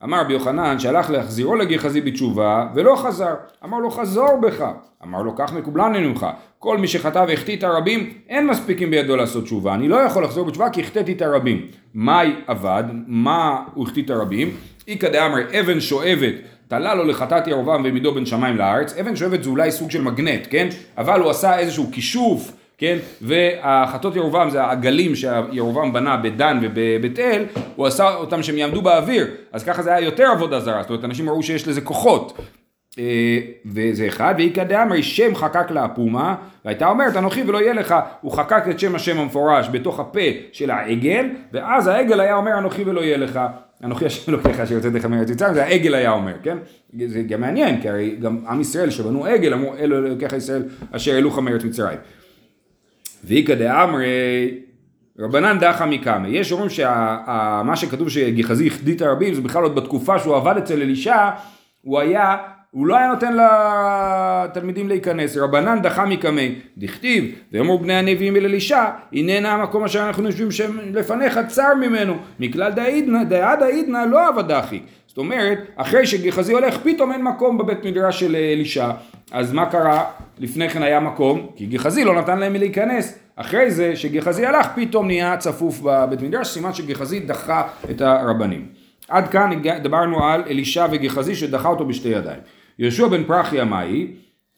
[0.04, 3.34] אמר רבי יוחנן שהלך להחזירו לגחזי בתשובה ולא חזר.
[3.64, 4.66] אמר לו חזור בך.
[5.04, 6.28] אמר לו כך מקובלני ממך.
[6.60, 9.74] כל מי שחטא והחטיא את הרבים אין מספיקים בידו לעשות תשובה.
[9.74, 11.68] אני לא יכול לחזור בתשובה כי החטאתי את הרבים.
[11.96, 12.84] מאי אבד?
[13.08, 14.56] מה הוא החטיא את הרבים?
[14.88, 16.34] איכא דאמר אבן שואבת
[16.68, 18.98] תלה לו לחטאת ירובעם ומידו בין שמיים לארץ.
[18.98, 20.68] אבן שואבת זה אולי סוג של מגנט, כן?
[20.98, 22.98] אבל הוא עשה איזשהו כישוף כן?
[23.22, 29.28] והחטות ירובעם זה העגלים שירובעם בנה בדן ובבית אל, הוא עשה אותם שהם יעמדו באוויר,
[29.52, 32.38] אז ככה זה היה יותר עבודה זרה, זאת אומרת אנשים ראו שיש לזה כוחות.
[33.00, 36.36] אה, וזה אחד, ואיכא דאמרי שם חקק לה הפומה,
[36.66, 40.20] והייתה אומרת אנוכי ולא יהיה לך, הוא חקק את שם השם המפורש בתוך הפה
[40.52, 43.40] של העגל, ואז העגל היה אומר אנוכי ולא יהיה לך,
[43.84, 46.58] אנוכי השם אלוקיך שיוצא לך מארץ מצרים, זה העגל היה אומר, כן?
[47.08, 51.14] זה גם מעניין, כי הרי גם עם ישראל שבנו עגל אמרו אלו אלוקיך ישראל אשר
[51.14, 51.98] העלוך מארץ מצרים.
[53.28, 54.06] ואיכא דאמרי
[55.20, 56.28] רבנן דחא מקמא.
[56.28, 60.82] יש אומרים שמה שכתוב שגיחזי החדיא את הרבים זה בכלל עוד בתקופה שהוא עבד אצל
[60.82, 61.30] אלישע,
[61.82, 62.36] הוא היה,
[62.72, 65.38] הוא לא היה נותן לתלמידים להיכנס.
[65.38, 66.42] רבנן דחא מקמא,
[66.78, 72.18] דכתיב, ואמרו בני הנביאים אל אלישע, הננה המקום אשר אנחנו יושבים שם לפניך צר ממנו,
[72.40, 74.82] מכלל דעידנא, דעד העידנא לא עבדכי.
[75.18, 78.92] זאת אומרת, אחרי שגיחזי הולך, פתאום אין מקום בבית מדרש של אלישע.
[79.32, 80.06] אז מה קרה?
[80.40, 83.20] לפני כן היה מקום, כי גיחזי לא נתן להם להיכנס.
[83.36, 88.68] אחרי זה, שגיחזי הלך, פתאום נהיה צפוף בבית מדרש, סימן שגיחזי דחה את הרבנים.
[89.10, 92.40] עד כאן דיברנו על אלישע וגיחזי שדחה אותו בשתי ידיים.
[92.80, 94.08] יהושע בן פרחיה מהי?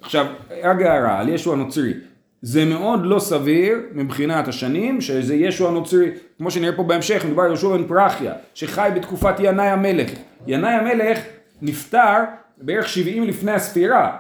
[0.01, 0.25] עכשיו,
[0.63, 1.93] רק הערה על ישו הנוצרי.
[2.41, 7.49] זה מאוד לא סביר מבחינת השנים שזה ישו הנוצרי, כמו שנראה פה בהמשך, מדובר על
[7.49, 10.10] יהושע בן פרחיה, שחי בתקופת ינאי המלך.
[10.47, 11.19] ינאי המלך
[11.62, 12.23] נפטר
[12.58, 14.17] בערך 70 לפני הספירה,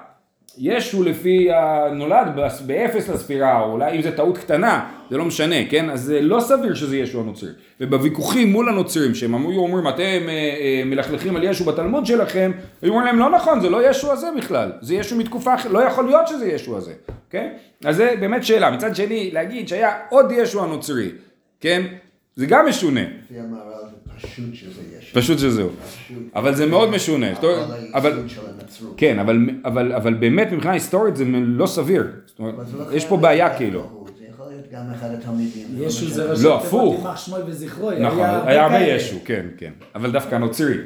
[0.61, 5.89] ישו לפי הנולד באפס לספירה, או אולי אם זו טעות קטנה, זה לא משנה, כן?
[5.89, 7.49] אז זה לא סביר שזה ישו הנוצרי.
[7.81, 12.91] ובוויכוחים מול הנוצרים, שהם היו אומרים, אתם אה, אה, מלכלכים על ישו בתלמוד שלכם, היו
[12.91, 16.05] אומרים להם, לא נכון, זה לא ישו הזה בכלל, זה ישו מתקופה אחרת, לא יכול
[16.05, 16.93] להיות שזה ישו הזה,
[17.29, 17.49] כן?
[17.85, 18.71] אז זה באמת שאלה.
[18.71, 21.09] מצד שני, להגיד שהיה עוד ישו הנוצרי,
[21.61, 21.81] כן?
[22.35, 23.01] זה גם משונה.
[23.01, 23.89] לפי המערב
[24.21, 25.11] פשוט שזה יש.
[25.11, 25.69] פשוט שזהו.
[26.35, 27.27] אבל זה מאוד משונה.
[27.93, 28.23] אבל,
[28.97, 32.07] כן, אבל, אבל, אבל באמת מבחינה היסטורית זה לא סביר.
[32.25, 32.55] זאת אומרת,
[32.93, 34.05] יש פה בעיה כאילו.
[34.19, 35.67] זה יכול להיות גם אחד התלמידים.
[35.77, 36.31] ישו לא זה.
[36.31, 36.95] ראשי לא, תיבות, הפוך.
[36.99, 37.91] יימח שמו וזכרו.
[37.91, 40.77] נכון, היה הרבה ישו, כן, כן, אבל דווקא נוצרי,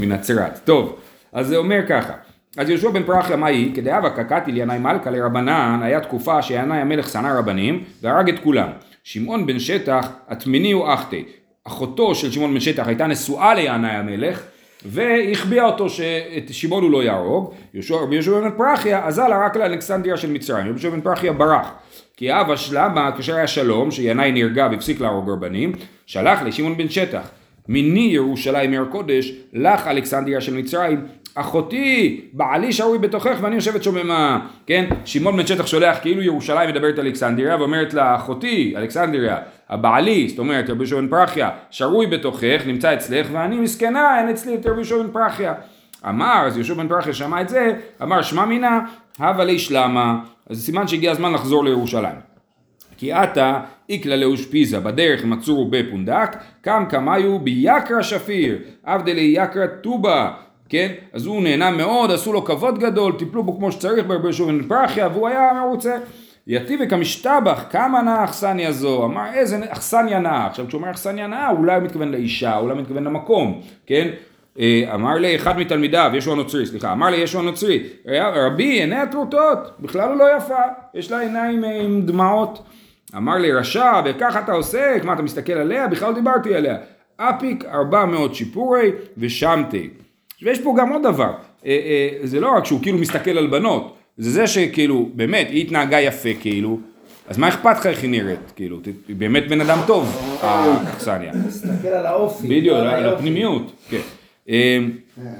[0.00, 0.60] מנצרת.
[0.64, 0.98] טוב,
[1.32, 2.12] אז זה אומר ככה,
[2.56, 3.74] אז יהושע בן פרחיה מה היא?
[3.74, 8.68] כדאבה קקתי לינאי מלכה לרבנן, היה תקופה שינאי המלך שנא רבנים, והרג את כולם.
[9.04, 11.24] שמעון בן שטח, התמיני הוא אחתי.
[11.64, 14.42] אחותו של שמעון בן שטח הייתה נשואה לינאי המלך,
[14.84, 17.54] והחביאה אותו שאת שמעון הוא לא יהרוג.
[17.74, 20.66] יהושע רבי יהושע בן פרחיה אזל רק לאלכסנדריה של מצרים.
[20.66, 21.70] יהושע בן פרחיה ברח.
[22.16, 25.72] כי אב אשלמה, כאשר היה שלום, שינאי נהרגה והפסיק להרוג רבנים,
[26.06, 27.30] שלח לשמעון בן שטח.
[27.68, 31.00] מיני ירושלים עיר קודש, לך אלכסנדריה של מצרים,
[31.34, 34.84] אחותי, בעלי שרוי בתוכך ואני יושבת שוממה, כן?
[35.04, 39.36] שמעון בן שטח שולח כאילו ירושלים מדברת אלכסנדריה ואומרת לה, אחותי, אלכסנדריה,
[39.68, 44.54] הבעלי, זאת אומרת רבי יהושע בן פרחיה, שרוי בתוכך, נמצא אצלך ואני מסכנה, אין אצלי
[44.54, 45.54] את רבי יהושע בן פרחיה.
[46.08, 48.80] אמר, אז יהושע בן פרחיה שמע את זה, אמר שמע מינה,
[49.18, 50.18] הווה לי שלמה,
[50.50, 52.28] אז סימן שהגיע הזמן לחזור לירושלים.
[52.96, 60.30] כי עתה איקלה לאושפיזה בדרך מצאו בפונדק, קם קמיו ביקרא שפיר, עבדלי יקרא טובה,
[60.68, 60.92] כן?
[61.12, 65.08] אז הוא נהנה מאוד, עשו לו כבוד גדול, טיפלו בו כמו שצריך יהושע בן פרחיה,
[65.08, 65.96] והוא היה מרוצה.
[66.46, 71.50] יתיבק המשתבח, כמה נאה אכסניה זו, אמר איזה אכסניה נאה, עכשיו כשהוא אומר אכסניה נאה,
[71.50, 74.08] אולי הוא מתכוון לאישה, אולי הוא מתכוון למקום, כן?
[74.58, 79.58] אה, אמר לי אחד מתלמידיו, ישו הנוצרי, סליחה, אמר לי ישו הנוצרי, רבי עיני הטרוטות,
[79.80, 80.62] בכלל הוא לא יפה,
[80.94, 82.62] יש לה עיניים אה, עם דמעות.
[83.16, 85.86] אמר לי רשע, וכך אתה עוסק, מה אתה מסתכל עליה?
[85.86, 86.76] בכלל דיברתי עליה.
[87.16, 89.90] אפיק 400 שיפורי ושמתי.
[90.42, 91.32] ויש פה גם עוד דבר,
[91.66, 95.64] אה, אה, זה לא רק שהוא כאילו מסתכל על בנות, זה זה שכאילו, באמת, היא
[95.64, 96.78] התנהגה יפה כאילו,
[97.28, 98.52] אז מה אכפת לך איך היא נראית?
[98.56, 101.32] כאילו, היא באמת בן אדם טוב, האכסניה.
[101.48, 102.46] תסתכל על האופי.
[102.48, 103.14] בדיוק, לא על.
[103.14, 104.00] הפנימיות, כן.
[104.48, 104.78] אה,
[105.18, 105.32] אה.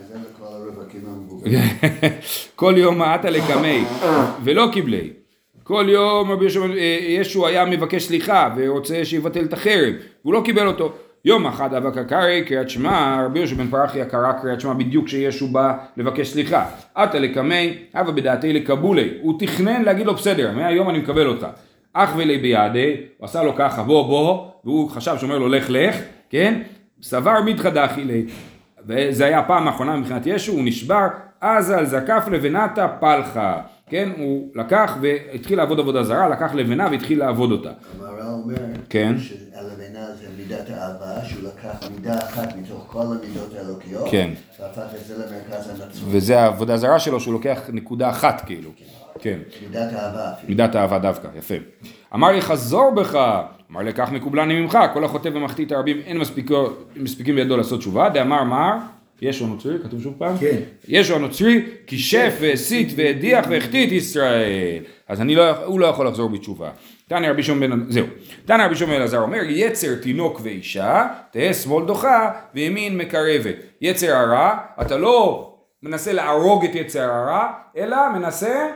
[2.57, 3.85] כל יום מעטה לקמי
[4.45, 5.11] ולא קיבלי.
[5.63, 6.47] כל יום רבי
[6.79, 10.93] אה, ישו היה מבקש סליחה ורוצה שיבטל את החרב והוא לא קיבל אותו.
[11.24, 15.48] יום אחד אבא קרעי קריאת שמע, רבי יהושע בן פרחיה קרא קריאת שמע בדיוק כשישו
[15.48, 16.66] בא לבקש סליחה.
[16.94, 19.11] עטה לקמי, אבא בדעתי לקבולי.
[19.20, 21.48] הוא תכנן להגיד לו בסדר, מהיום אני מקבל אותה.
[21.92, 25.96] אח ולי ביעדי, הוא עשה לו ככה בוא בוא, והוא חשב שאומר לו לך לך,
[26.31, 26.62] כן?
[27.02, 28.24] סבר מידחא דחי לי.
[28.87, 31.07] וזה היה הפעם האחרונה מבחינת ישו, הוא נשבר,
[31.40, 37.18] אז על זקף לבנתה פלחה, כן, הוא לקח והתחיל לעבוד עבודה זרה, לקח לבנה והתחיל
[37.18, 37.70] לעבוד אותה.
[37.98, 38.54] המהר"ל אומר,
[38.88, 39.18] כן.
[39.18, 39.48] שהלבנה
[40.14, 44.31] זה מידת האהבה, שהוא לקח מידה אחת מתוך כל המידות האלוקיות, כן.
[44.61, 45.90] והפך את זה למרכז הנצרות.
[46.11, 48.71] וזה העבודה הזרה שלו, שהוא לוקח נקודה אחת כאילו,
[49.21, 50.49] כן, מידת האהבה אפילו.
[50.49, 51.55] מידת האהבה דווקא, יפה.
[52.14, 53.18] אמר לי חזור בך,
[53.71, 57.81] אמר לי כך מקובלני ממך, כל החוטא ומחטיא את הרבים אין מספיקו- מספיקים בידו לעשות
[57.81, 58.73] תשובה, דאמר מר,
[59.23, 60.38] ישו הנוצרי, כתוב שוב פעם?
[60.38, 60.57] כן.
[60.88, 64.83] ישו הנוצרי, כישף והסית והדיח והחטיא את ישראל.
[65.09, 66.71] אז אני לא, הוא לא יכול לחזור בתשובה.
[67.09, 68.07] תנא רבי שמעון בן, זהו.
[68.44, 73.55] תנא רבי שמעון בן אלעזר אומר, יצר תינוק ואישה, תהא שמאל דוחה וימין מקרבת.
[73.81, 78.68] יצר הרע, אתה לא מנסה להרוג את יצר הרע, אלא מנסה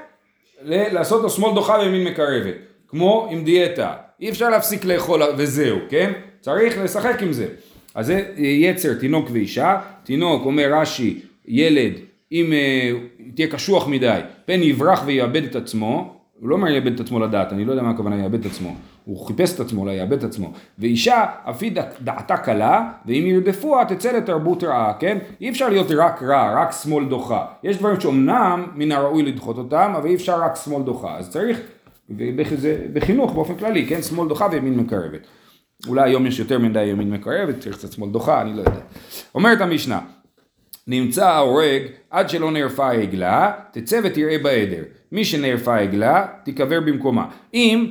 [0.65, 2.55] לעשות לו שמאל דוחה וימין מקרבת.
[2.89, 3.93] כמו עם דיאטה.
[4.21, 6.13] אי אפשר להפסיק לאכול וזהו, כן?
[6.41, 7.47] צריך לשחק עם זה.
[7.95, 9.81] אז זה יצר, תינוק ואישה.
[10.05, 11.93] תינוק, אומר רש"י, ילד,
[12.33, 12.91] אם אה,
[13.35, 17.65] תהיה קשוח מדי, פן יברח ויאבד את עצמו, הוא לא יאבד את עצמו לדעת, אני
[17.65, 18.75] לא יודע מה הכוונה יאבד את עצמו,
[19.05, 20.53] הוא חיפש את עצמו, אולי יאבד את עצמו.
[20.79, 25.19] ואישה, אף היא דע- דעתה קלה, ואם ירדפוה תצא לתרבות רעה, כן?
[25.41, 27.47] אי אפשר להיות רק רע, רק שמאל דוחה.
[27.65, 31.17] יש דברים שאומנם מן הראוי לדחות אותם, אבל אי אפשר רק שמאל דוחה.
[31.19, 31.61] אז צריך,
[32.17, 34.03] וזה בחינוך באופן כללי, כן?
[34.03, 35.27] שמאל דוחה וימין מקרבת.
[35.89, 38.81] אולי היום יש יותר מדי ימין מקרבת, צריך קצת שמאל דוחה, אני לא יודע.
[39.35, 40.01] אומרת המשנה,
[40.87, 44.83] נמצא ההורג עד שלא נערפה העגלה, תצא ותראה בעדר.
[45.13, 47.27] מי שנערפה העגלה, תיקבר במקומה.
[47.55, 47.89] אם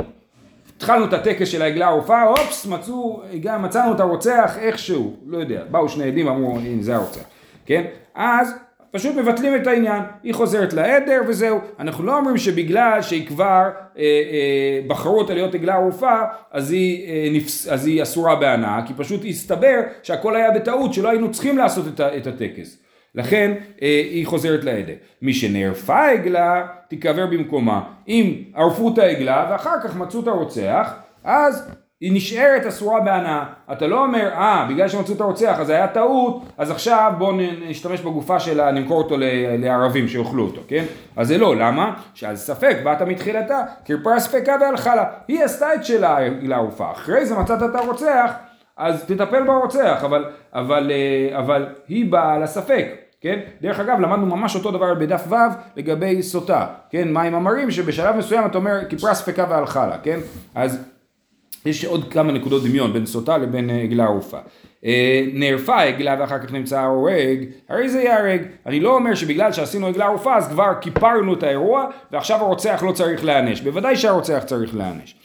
[0.77, 3.21] התחלנו את הטקס של העגלה הערופה, אופס, מצאו,
[3.59, 7.21] מצאנו את הרוצח איכשהו, לא יודע, באו שני עדים, אמרו, הנה זה הרוצח,
[7.65, 7.83] כן?
[8.15, 8.53] אז
[8.91, 11.59] פשוט מבטלים את העניין, היא חוזרת לעדר וזהו.
[11.79, 17.29] אנחנו לא אומרים שבגלל שהיא כבר אה, אה, בחרו אותה להיות עגלה ערופה, אז אה,
[17.31, 21.87] נפס, אז היא אסורה בהנאה, כי פשוט הסתבר שהכל היה בטעות, שלא היינו צריכים לעשות
[21.87, 22.80] את, ה, את הטקס.
[23.15, 24.93] לכן אה, היא חוזרת לעדר.
[25.21, 27.81] מי שנערפה העגלה, תיקבר במקומה.
[28.07, 30.93] אם ערפו את העגלה ואחר כך מצאו את הרוצח,
[31.23, 31.71] אז
[32.01, 33.43] היא נשארת אסורה בהנאה.
[33.71, 37.31] אתה לא אומר, אה, בגלל שמצאו את הרוצח אז היה טעות, אז עכשיו בואו
[37.69, 39.15] נשתמש בגופה שלה, נמכור אותו
[39.57, 40.85] לערבים שיאכלו אותו, כן?
[41.15, 41.93] אז זה לא, למה?
[42.13, 45.05] שעל ספק באת מתחילתה, כרפרה ספקה והלכה לה.
[45.27, 46.91] היא עשתה את שלה לערופה.
[46.91, 48.31] אחרי זה מצאת את הרוצח,
[48.77, 53.00] אז תטפל ברוצח, אבל, אבל, אה, אבל היא באה לספק.
[53.21, 53.39] כן?
[53.61, 55.35] דרך אגב, למדנו ממש אותו דבר בדף ו'
[55.75, 57.13] לגבי סוטה, כן?
[57.13, 60.19] מים אמרים שבשלב מסוים אתה אומר כפרה ספקה והלכה לה, כן?
[60.55, 60.79] אז
[61.65, 64.37] יש עוד כמה נקודות דמיון בין סוטה לבין אה, עגלה ערופה.
[64.85, 68.41] אה, נערפה העגלה ואחר כך נמצא ההורג, הרי זה ייהרג.
[68.65, 72.91] אני לא אומר שבגלל שעשינו עגלה ערופה אז כבר כיפרנו את האירוע ועכשיו הרוצח לא
[72.91, 73.61] צריך להיענש.
[73.61, 75.15] בוודאי שהרוצח צריך להיענש.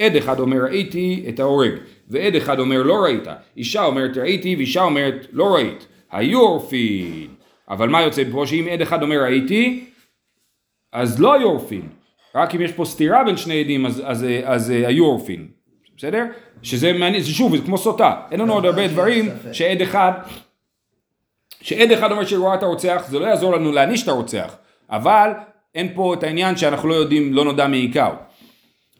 [0.00, 1.72] עד אחד אומר ראיתי את ההורג,
[2.08, 3.26] ועד אחד אומר לא ראית.
[3.56, 5.86] אישה אומרת ראיתי ואישה אומרת לא ראית.
[6.12, 7.28] היו עורפין.
[7.68, 9.84] אבל מה יוצא פה שאם עד אחד אומר ראיתי,
[10.92, 11.88] אז לא היו עורפין.
[12.34, 15.48] רק אם יש פה סתירה בין שני עדים אז, אז, אז, אז היו עורפין.
[15.96, 16.24] בסדר?
[16.62, 18.20] שזה מעניין, זה שוב, זה כמו סוטה.
[18.30, 20.12] אין לנו עוד הרבה דברים שעד אחד,
[21.60, 24.56] שעד אחד אומר שהוא ראה את הרוצח, זה לא יעזור לנו להעניש את הרוצח.
[24.90, 25.30] אבל
[25.74, 28.12] אין פה את העניין שאנחנו לא יודעים, לא נודע היכהו.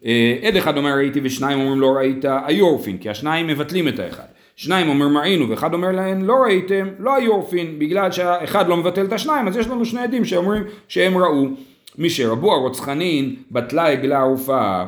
[0.04, 3.98] אה, עד אחד אומר ראיתי ושניים אומרים לא ראית, היו עורפין, כי השניים מבטלים את
[3.98, 4.26] האחד.
[4.56, 9.04] שניים אומר ראינו ואחד אומר להם לא ראיתם, לא היו עורפין, בגלל שהאחד לא מבטל
[9.04, 11.46] את השניים, אז יש לנו שני עדים שאומרים שהם ראו.
[11.98, 14.84] מי שרבו הרוצחנין בטלה עגלה ערופה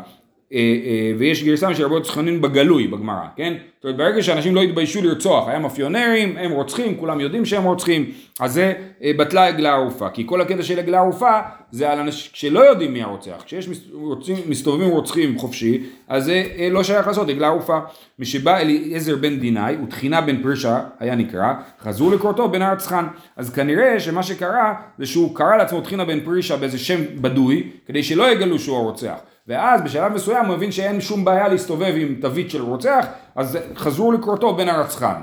[1.19, 3.55] ויש גרסה של רבות צחנין בגלוי בגמרא, כן?
[3.77, 8.11] זאת אומרת ברגע שאנשים לא התביישו לרצוח, היה מאפיונרים, הם רוצחים, כולם יודעים שהם רוצחים,
[8.41, 11.41] אז זה אה, בטלה עגלה ערופה, כי כל הקטע של עגלה ערופה
[11.71, 16.83] זה על אנשים שלא יודעים מי הרוצח, כשיש רוצים, מסתובבים רוצחים חופשי, אז זה לא
[16.83, 17.79] שייך לעשות עגלה ערופה.
[18.19, 24.01] משבא אליעזר בן דינאי ותחינה בן פרשה היה נקרא, חזרו לקרותו בן הרצחן, אז כנראה
[24.01, 28.59] שמה שקרה זה שהוא קרא לעצמו תחינה בן פרישה באיזה שם בדוי, כדי שלא יגלו
[28.59, 29.17] שהוא הרוצח.
[29.49, 33.07] ואז בשלב מסוים הוא הבין שאין שום בעיה להסתובב עם תווית של רוצח,
[33.37, 35.21] אז חזרו לקרותו בין הרצחן.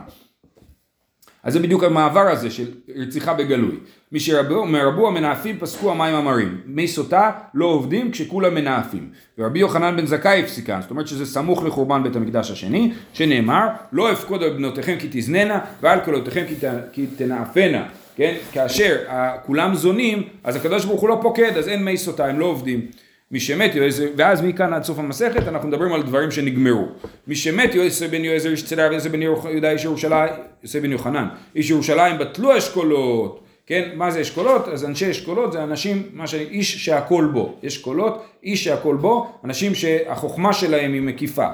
[1.43, 3.75] אז זה בדיוק המעבר הזה של רציחה בגלוי.
[4.11, 6.61] מי שמרבו המנאפים פסקו המים המרים.
[6.65, 9.09] מי סוטה לא עובדים כשכולם מנאפים.
[9.37, 14.11] ורבי יוחנן בן זכאי הפסיקן, זאת אומרת שזה סמוך לחורבן בית המקדש השני, שנאמר לא
[14.11, 16.43] אפקוד על בנותיכם כי תזננה ועל קולותיכם
[16.91, 17.85] כי תנאפנה.
[18.15, 18.35] כן?
[18.51, 18.97] כאשר
[19.45, 22.87] כולם זונים, אז הקדוש ברוך הוא לא פוקד, אז אין מי סוטה, הם לא עובדים.
[23.33, 26.87] מי שמת יועזר, ואז מכאן עד סוף המסכת אנחנו מדברים על דברים שנגמרו.
[27.27, 31.27] מי שמת יועזר בן יועזר איש צדר ויועזר בן יהודה איש ירושלים, יוסף בן יוחנן,
[31.55, 34.67] איש ירושלים בטלו אשכולות, כן, מה זה אשכולות?
[34.67, 36.33] אז אנשי אשכולות זה אנשים, מה ש...
[36.33, 41.47] איש שהכל בו, אשכולות, איש שהכל בו, אנשים שהחוכמה שלהם היא מקיפה.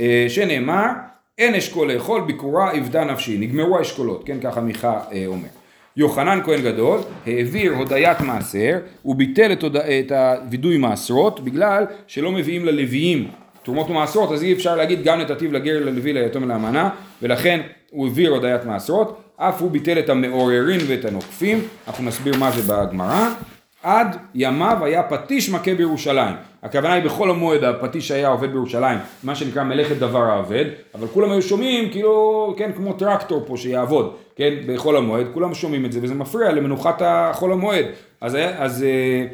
[0.00, 0.86] אה, שנאמר,
[1.38, 5.57] אין אשכול לאכול, ביקורה אבדה נפשי, נגמרו האשכולות, כן, ככה מיכה אה, אומר.
[5.98, 9.76] יוחנן כהן גדול העביר הודיית מעשר, הוא ביטל את, הוד...
[9.76, 13.28] את הווידוי מעשרות בגלל שלא מביאים ללוויים
[13.62, 16.90] תרומות ומעשרות, אז אי אפשר להגיד גם נתתיו לגר, ללוי, ליתום ולאמנה,
[17.22, 22.50] ולכן הוא העביר הודיית מעשרות, אף הוא ביטל את המעוררין ואת הנוקפים, אנחנו נסביר מה
[22.50, 23.28] זה בגמרא.
[23.82, 26.34] עד ימיו היה פטיש מכה בירושלים.
[26.62, 31.30] הכוונה היא בכל המועד הפטיש היה עובד בירושלים, מה שנקרא מלאכת דבר האבד, אבל כולם
[31.30, 36.00] היו שומעים כאילו, כן, כמו טרקטור פה שיעבוד, כן, בחול המועד, כולם שומעים את זה
[36.02, 37.86] וזה מפריע למנוחת החול המועד.
[38.20, 39.26] אז, אז, אה,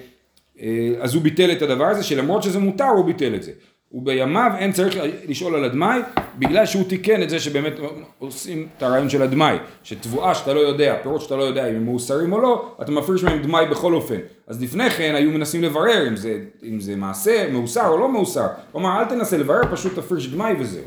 [0.61, 3.53] אה, אז הוא ביטל את הדבר הזה, שלמרות שזה מותר הוא ביטל את זה.
[3.95, 4.97] ובימיו אין צריך
[5.29, 6.01] לשאול על הדמאי,
[6.39, 7.73] בגלל שהוא תיקן את זה שבאמת
[8.19, 11.85] עושים את הרעיון של הדמאי, שתבואה שאתה לא יודע, פירות שאתה לא יודע אם הם
[11.85, 14.19] מאוסרים או לא, אתה מפריש מהם דמאי בכל אופן.
[14.47, 18.47] אז לפני כן היו מנסים לברר אם זה, אם זה מעשה, מאוסר או לא מאוסר.
[18.77, 20.85] אמר אל תנסה לברר, פשוט תפריש דמאי וזהו.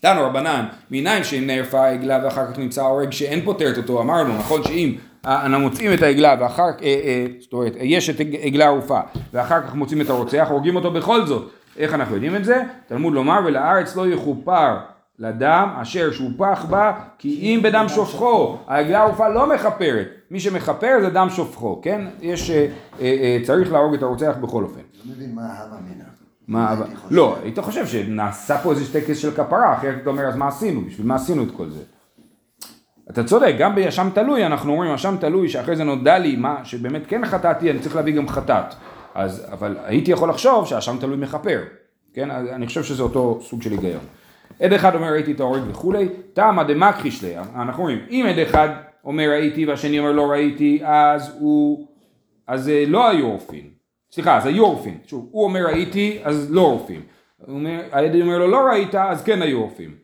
[0.00, 4.64] תנו רבנן, מניין שאם נערפה העגלה ואחר כך נמצא ההורג שאין פותרת אותו, אמרנו, נכון
[4.64, 4.94] שאם
[5.26, 9.00] אנו מוצאים את העגלה ואחר כך, אה, אה, זאת אומרת, יש את עגלה ערופה
[9.32, 11.50] ואחר כך מוצאים את הרוצח, הורגים אותו בכל זאת.
[11.78, 12.62] איך אנחנו יודעים את זה?
[12.86, 14.76] תלמוד לומר ולארץ לא יכופר
[15.18, 21.10] לדם אשר שופך בה כי אם בדם שופכו העגלה הערופה לא מכפרת מי שמכפר זה
[21.10, 22.66] דם שופכו כן יש אה,
[23.00, 26.04] אה, צריך להרוג את הרוצח בכל אופן לא מבין מה הווה מינה
[26.48, 30.36] מה, אבל, לא, היית חושב שנעשה פה איזה טקס של כפרה, אחרת אתה אומר אז
[30.36, 31.82] מה עשינו, בשביל מה עשינו את כל זה.
[33.10, 37.02] אתה צודק, גם באשם תלוי אנחנו אומרים אשם תלוי שאחרי זה נודע לי מה, שבאמת
[37.08, 38.74] כן חטאתי, אני צריך להביא גם חטאת.
[39.16, 41.62] אז, אבל הייתי יכול לחשוב שהאשם תלוי מכפר,
[42.14, 42.30] כן?
[42.30, 44.00] אני חושב שזה אותו סוג של היגיון.
[44.60, 48.68] עד אחד אומר ראיתי את ההורג וכולי, תמא דמכחיש ליה, אנחנו אומרים, אם עד אחד
[49.04, 51.86] אומר ראיתי והשני אומר לא ראיתי, אז הוא,
[52.46, 53.70] אז לא היו עורפין.
[54.12, 54.98] סליחה, אז היו עורפין.
[55.06, 57.00] שוב, הוא אומר ראיתי, אז לא עורפים.
[57.92, 59.94] העד אומר לו לא ראית, אז כן היו עורפים.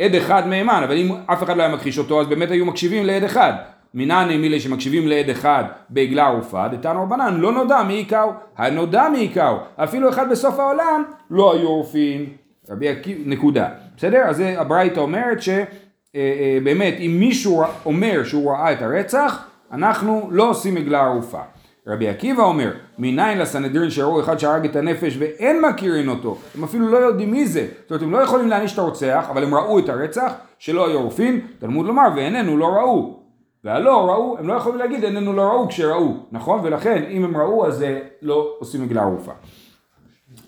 [0.00, 3.06] עד אחד מהימן, אבל אם אף אחד לא היה מכחיש אותו, אז באמת היו מקשיבים
[3.06, 3.52] לעד אחד.
[3.94, 9.18] מנעני מילי שמקשיבים לעד אחד בעגלה ערופה, דתנו רבנן, לא נודע מי היכהו, הנודע מי
[9.18, 12.26] היכהו, אפילו אחד בסוף העולם לא היו עורפים,
[12.70, 14.22] רבי עקיבא, נקודה, בסדר?
[14.24, 21.04] אז הברייתא אומרת שבאמת אם מישהו אומר שהוא ראה את הרצח, אנחנו לא עושים עגלה
[21.04, 21.40] ערופה.
[21.86, 26.88] רבי עקיבא אומר, מניין לסנהדרין שראו אחד שהרג את הנפש ואין מכירים אותו, הם אפילו
[26.88, 29.78] לא יודעים מי זה, זאת אומרת הם לא יכולים להעניש את הרוצח, אבל הם ראו
[29.78, 33.21] את הרצח, שלא היו עורפין, תלמוד לומר, ואיננו לא ראו,
[33.64, 36.60] והלא ראו, הם לא יכולים להגיד איננו לא ראו כשראו, נכון?
[36.62, 37.84] ולכן אם הם ראו אז
[38.22, 39.32] לא עושים עגלה ערופה.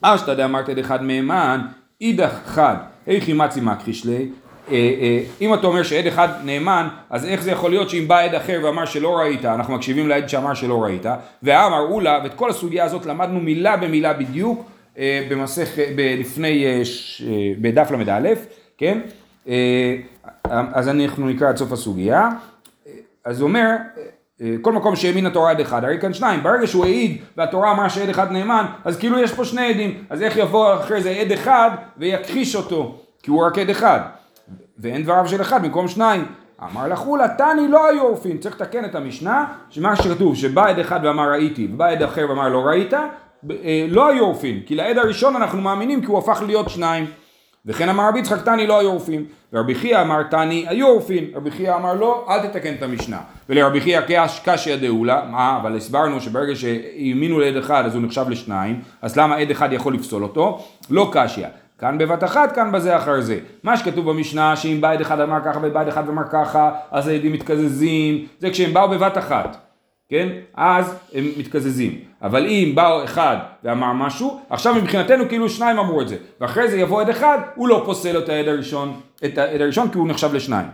[0.03, 1.61] אשתא דאמרת עד אחד מהימן,
[2.01, 4.31] אידך חד, היכי מצי מכחיש לי,
[4.71, 8.19] אה, אה, אם אתה אומר שעד אחד נאמן, אז איך זה יכול להיות שאם בא
[8.21, 11.07] עד אחר ואמר שלא ראית, אנחנו מקשיבים לעד שאמר שלא ראית,
[11.43, 14.65] ואמר אולה, ואת כל הסוגיה הזאת למדנו מילה במילה בדיוק
[14.99, 16.65] אה, במסך, לפני,
[17.61, 18.35] בדף ל"א,
[18.79, 19.01] כן?
[20.45, 22.29] אז אנחנו נקרא עד סוף הסוגיה.
[23.25, 23.71] אז הוא אומר,
[24.41, 27.91] אה, כל מקום שהאמין התורה עד אחד, הרי כאן שניים, ברגע שהוא העיד והתורה אמרה
[27.91, 31.33] שעד אחד נאמן, אז כאילו יש פה שני עדים, אז איך יבוא אחרי זה עד
[31.33, 34.01] אחד ויכחיש אותו, כי הוא רק עד אחד,
[34.79, 36.25] ואין דבריו של אחד במקום שניים.
[36.63, 41.01] אמר לחולה, תני לא היו עורפין, צריך לתקן את המשנה, שמה שכתוב, שבא עד אחד
[41.03, 45.37] ואמר ראיתי, ובא עד אחר ואמר לא ראית, אה, לא היו עורפין, כי לעד הראשון
[45.37, 47.07] אנחנו מאמינים כי הוא הפך להיות שניים.
[47.67, 51.51] וכן אמר רבי יצחק תני לא היו עורפין, ורבי חייא אמר תני היו עורפין, רבי
[51.51, 53.19] חייא אמר לא, אל תתקן את המשנה.
[53.49, 58.25] ולרבי חייא קש- קשיא דאולה, מה, אבל הסברנו שברגע שהאמינו לעד אחד אז הוא נחשב
[58.29, 60.65] לשניים, אז למה עד אחד יכול לפסול אותו?
[60.91, 61.47] לא קשיא.
[61.79, 63.39] כאן בבת אחת, כאן בזה אחר זה.
[63.63, 68.27] מה שכתוב במשנה, שאם עד אחד אמר ככה עד אחד אמר ככה, אז העדים מתקזזים,
[68.41, 69.57] זה כשהם באו בבת אחת.
[70.09, 70.29] כן?
[70.55, 72.01] אז הם מתקזזים.
[72.23, 76.17] אבל אם באו אחד ואמר משהו, עכשיו מבחינתנו כאילו שניים אמרו את זה.
[76.41, 79.99] ואחרי זה יבוא עד אחד, הוא לא פוסל את העד הראשון, את העד הראשון כי
[79.99, 80.67] הוא נחשב לשניים.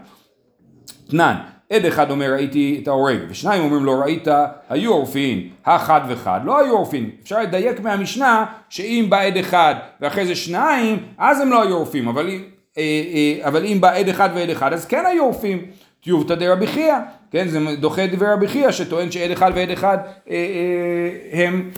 [1.11, 1.35] תנן,
[1.73, 4.29] עד אחד אומר ראיתי את ההורג, ושניים אומרים לא ראית,
[4.69, 7.11] היו עורפין, החד וחד, לא היו עורפין.
[7.23, 12.09] אפשר לדייק מהמשנה שאם בא עד אחד ואחרי זה שניים, אז הם לא היו עורפים,
[12.09, 15.66] אבל אה, אה, אבל אם בא עד אחד ועד אחד, אז כן היו עורפים.
[16.03, 16.97] טיובתא דרבי חייא,
[17.31, 19.99] כן, זה דוחה את דברי רבי חייא שטוען שעד אחד ועד אחד
[20.31, 21.71] אה, אה, הם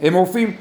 [0.00, 0.56] הם עורפים,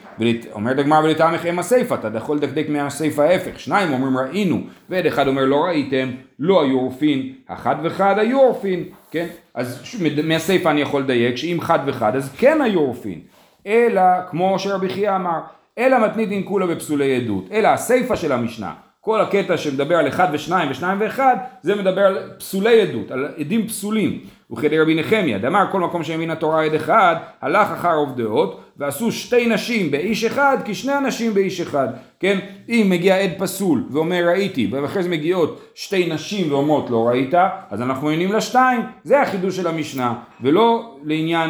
[0.51, 5.27] אומרת הגמרא ולטעמך הם הסיפא, אתה יכול לדקדק מהסיפא ההפך, שניים אומרים ראינו, ועד אחד
[5.27, 9.27] אומר לא ראיתם, לא היו עורפין, החד וחד היו עורפין, כן?
[9.53, 13.19] אז מהסיפא אני יכול לדייק שאם חד וחד אז כן היו עורפין,
[13.67, 15.39] אלא כמו שרבי חייא אמר,
[15.77, 18.73] אלא מתניתין כולה בפסולי עדות, אלא הסיפא של המשנה,
[19.07, 23.67] כל הקטע שמדבר על אחד ושניים ושניים ואחד, זה מדבר על פסולי עדות, על עדים
[23.67, 24.19] פסולים.
[24.51, 29.11] וכדי רבי נחמיה, דאמר כל מקום שהאמין התורה עד אחד, הלך אחר רוב דעות, ועשו
[29.11, 31.87] שתי נשים באיש אחד, כי שני אנשים באיש אחד.
[32.19, 32.39] כן?
[32.69, 37.33] אם מגיע עד פסול ואומר ראיתי, ואחרי זה מגיעות שתי נשים ואומרות לא ראית,
[37.69, 38.81] אז אנחנו עונים לשתיים.
[39.03, 41.49] זה החידוש של המשנה, ולא לעניין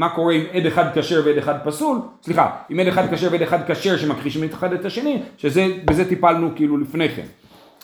[0.00, 3.42] מה קורה אם עד אחד כשר ועד אחד פסול, סליחה, אם עד אחד כשר ועד
[3.42, 7.22] אחד כשר שמכחישים אחד את השני, שבזה טיפלנו כאילו לפני כן.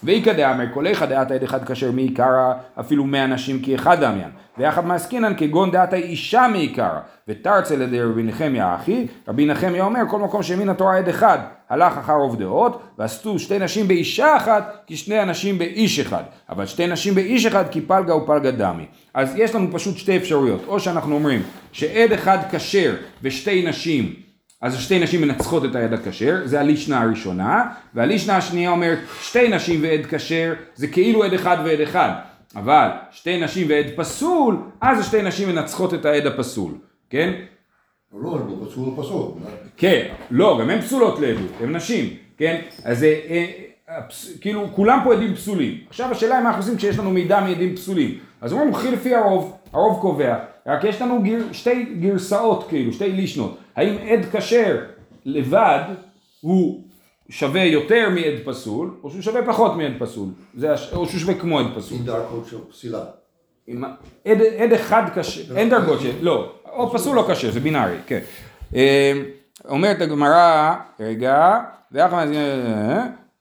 [0.02, 4.30] ואיכא דאמר כל איכא דעת עד אחד כשר מעיקרא אפילו מאה נשים כי אחד דמיין
[4.59, 6.98] ויחד מעסקינן כגון דעת אישה מעיקרא.
[7.28, 11.38] ותרצה לידי רבי נחמיה אחי רבי נחמיה אומר כל מקום שהאמין התורה עד אחד
[11.70, 16.22] הלך אחר רוב דעות ועשו שתי נשים באישה אחת כי שני אנשים באיש אחד.
[16.50, 18.87] אבל שתי נשים באיש אחד כי פלגה ופלגה דמי.
[19.14, 20.61] אז יש לנו פשוט שתי אפשרויות.
[20.66, 24.25] או שאנחנו אומרים שעד אחד כשר ושתי נשים
[24.62, 27.64] אז שתי נשים מנצחות את העד הכשר, זה הלישנה הראשונה,
[27.94, 32.10] והלישנה השנייה אומרת שתי נשים ועד כשר זה כאילו עד אחד ועד אחד,
[32.56, 36.72] אבל שתי נשים ועד פסול, אז השתי נשים מנצחות את העד הפסול,
[37.10, 37.32] כן?
[38.22, 39.30] לא, זה פסול פסול.
[39.76, 42.60] כן, לא, גם הן פסולות לעדות, הן נשים, כן?
[42.84, 43.46] אז אה, אה,
[43.88, 45.78] הפס- כאילו כולם פה עדים פסולים.
[45.88, 48.18] עכשיו השאלה היא מה אנחנו עושים כשיש לנו מידע מעדים פסולים.
[48.40, 50.36] אז אומרים קחי לפי הרוב, הרוב קובע.
[50.66, 53.58] רק יש לנו גר, שתי גרסאות כאילו, שתי לישנות.
[53.76, 54.84] האם עד כשר
[55.24, 55.80] לבד
[56.40, 56.82] הוא
[57.28, 60.28] שווה יותר מעד פסול, או שהוא שווה פחות מעד פסול.
[60.54, 61.98] זה, הש- או שהוא שווה כמו עד פסול.
[61.98, 63.04] עם דרכות של פסילה.
[63.66, 63.84] עם
[64.24, 68.20] עד, עד אחד קשה, אין דרגות של, לא, או פסול או קשה, זה בינארי, כן.
[68.74, 69.12] אה,
[69.68, 71.58] אומרת הגמרא, רגע,
[71.92, 72.30] ואחר כך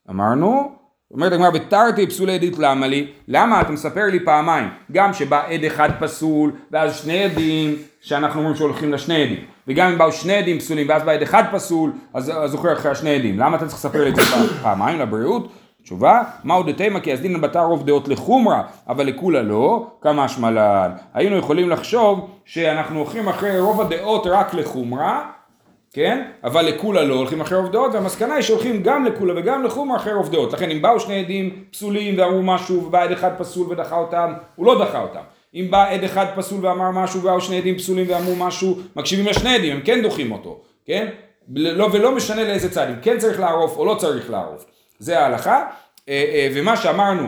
[0.09, 0.75] אמרנו,
[1.15, 3.07] אומרת הגמרא, בתרתי פסולי עדית למה לי?
[3.27, 4.69] למה אתה מספר לי פעמיים?
[4.91, 9.39] גם שבא עד אחד פסול, ואז שני עדים, שאנחנו אומרים שהולכים לשני עדים.
[9.67, 13.15] וגם אם באו שני עדים פסולים, ואז בא עד אחד פסול, אז זוכר אחרי השני
[13.15, 13.39] עדים.
[13.39, 14.21] למה אתה צריך לספר לי את זה
[14.61, 15.51] פעמיים לבריאות?
[15.83, 20.91] תשובה, מהו דתימה כי אז דינן בתר רוב דעות לחומרה, אבל לכולה לא, כמה השמלן.
[21.13, 25.25] היינו יכולים לחשוב שאנחנו הולכים אחרי רוב הדעות רק לחומרה,
[25.95, 26.21] כן?
[26.43, 30.13] אבל לכולה לא הולכים אחרי רוב דעות, והמסקנה היא שהולכים גם לכולה וגם לחומרה אחרי
[30.13, 30.53] רוב דעות.
[30.53, 34.65] לכן אם באו שני עדים פסולים ואמרו משהו, ובא עד אחד פסול ודחה אותם, הוא
[34.65, 35.19] לא דחה אותם.
[35.55, 39.55] אם בא עד אחד פסול ואמר משהו, ובאו שני עדים פסולים ואמרו משהו, מקשיבים לשני
[39.55, 41.07] עדים, הם כן דוחים אותו, כן?
[41.55, 44.65] לא, ולא משנה לאיזה צד, אם כן צריך לערוף או לא צריך לערוף.
[44.99, 45.63] זה ההלכה,
[46.09, 47.27] אה, אה, ומה שאמרנו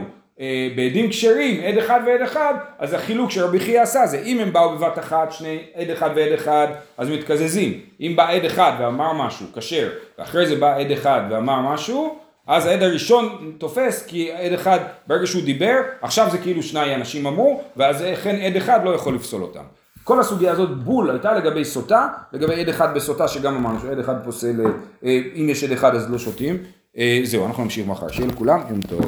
[0.76, 4.78] בעדים כשרים, עד אחד ועד אחד, אז החילוק שרבי חייא עשה זה אם הם באו
[4.78, 6.68] בבת אחת, שני עד אחד ועד אחד,
[6.98, 7.80] אז מתקזזים.
[8.02, 12.66] אם בא עד אחד ואמר משהו, כשר, ואחרי זה בא עד אחד ואמר משהו, אז
[12.66, 17.62] העד הראשון תופס כי עד אחד, ברגע שהוא דיבר, עכשיו זה כאילו שני אנשים אמרו,
[17.78, 19.64] ואז לכן עד אחד לא יכול לפסול אותם.
[20.04, 24.16] כל הסוגיה הזאת בול הייתה לגבי סוטה, לגבי עד אחד בסוטה שגם אמרנו שעד אחד
[24.26, 24.62] פוסל,
[25.06, 26.58] אה, אם יש עד אחד אז לא שותים.
[26.98, 28.08] אה, זהו, אנחנו נמשיך מחר.
[28.08, 29.02] שיהיה לכולם יום טוב.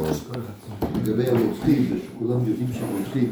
[1.03, 3.25] לגבי הרוצחים, זה יודעים שהם.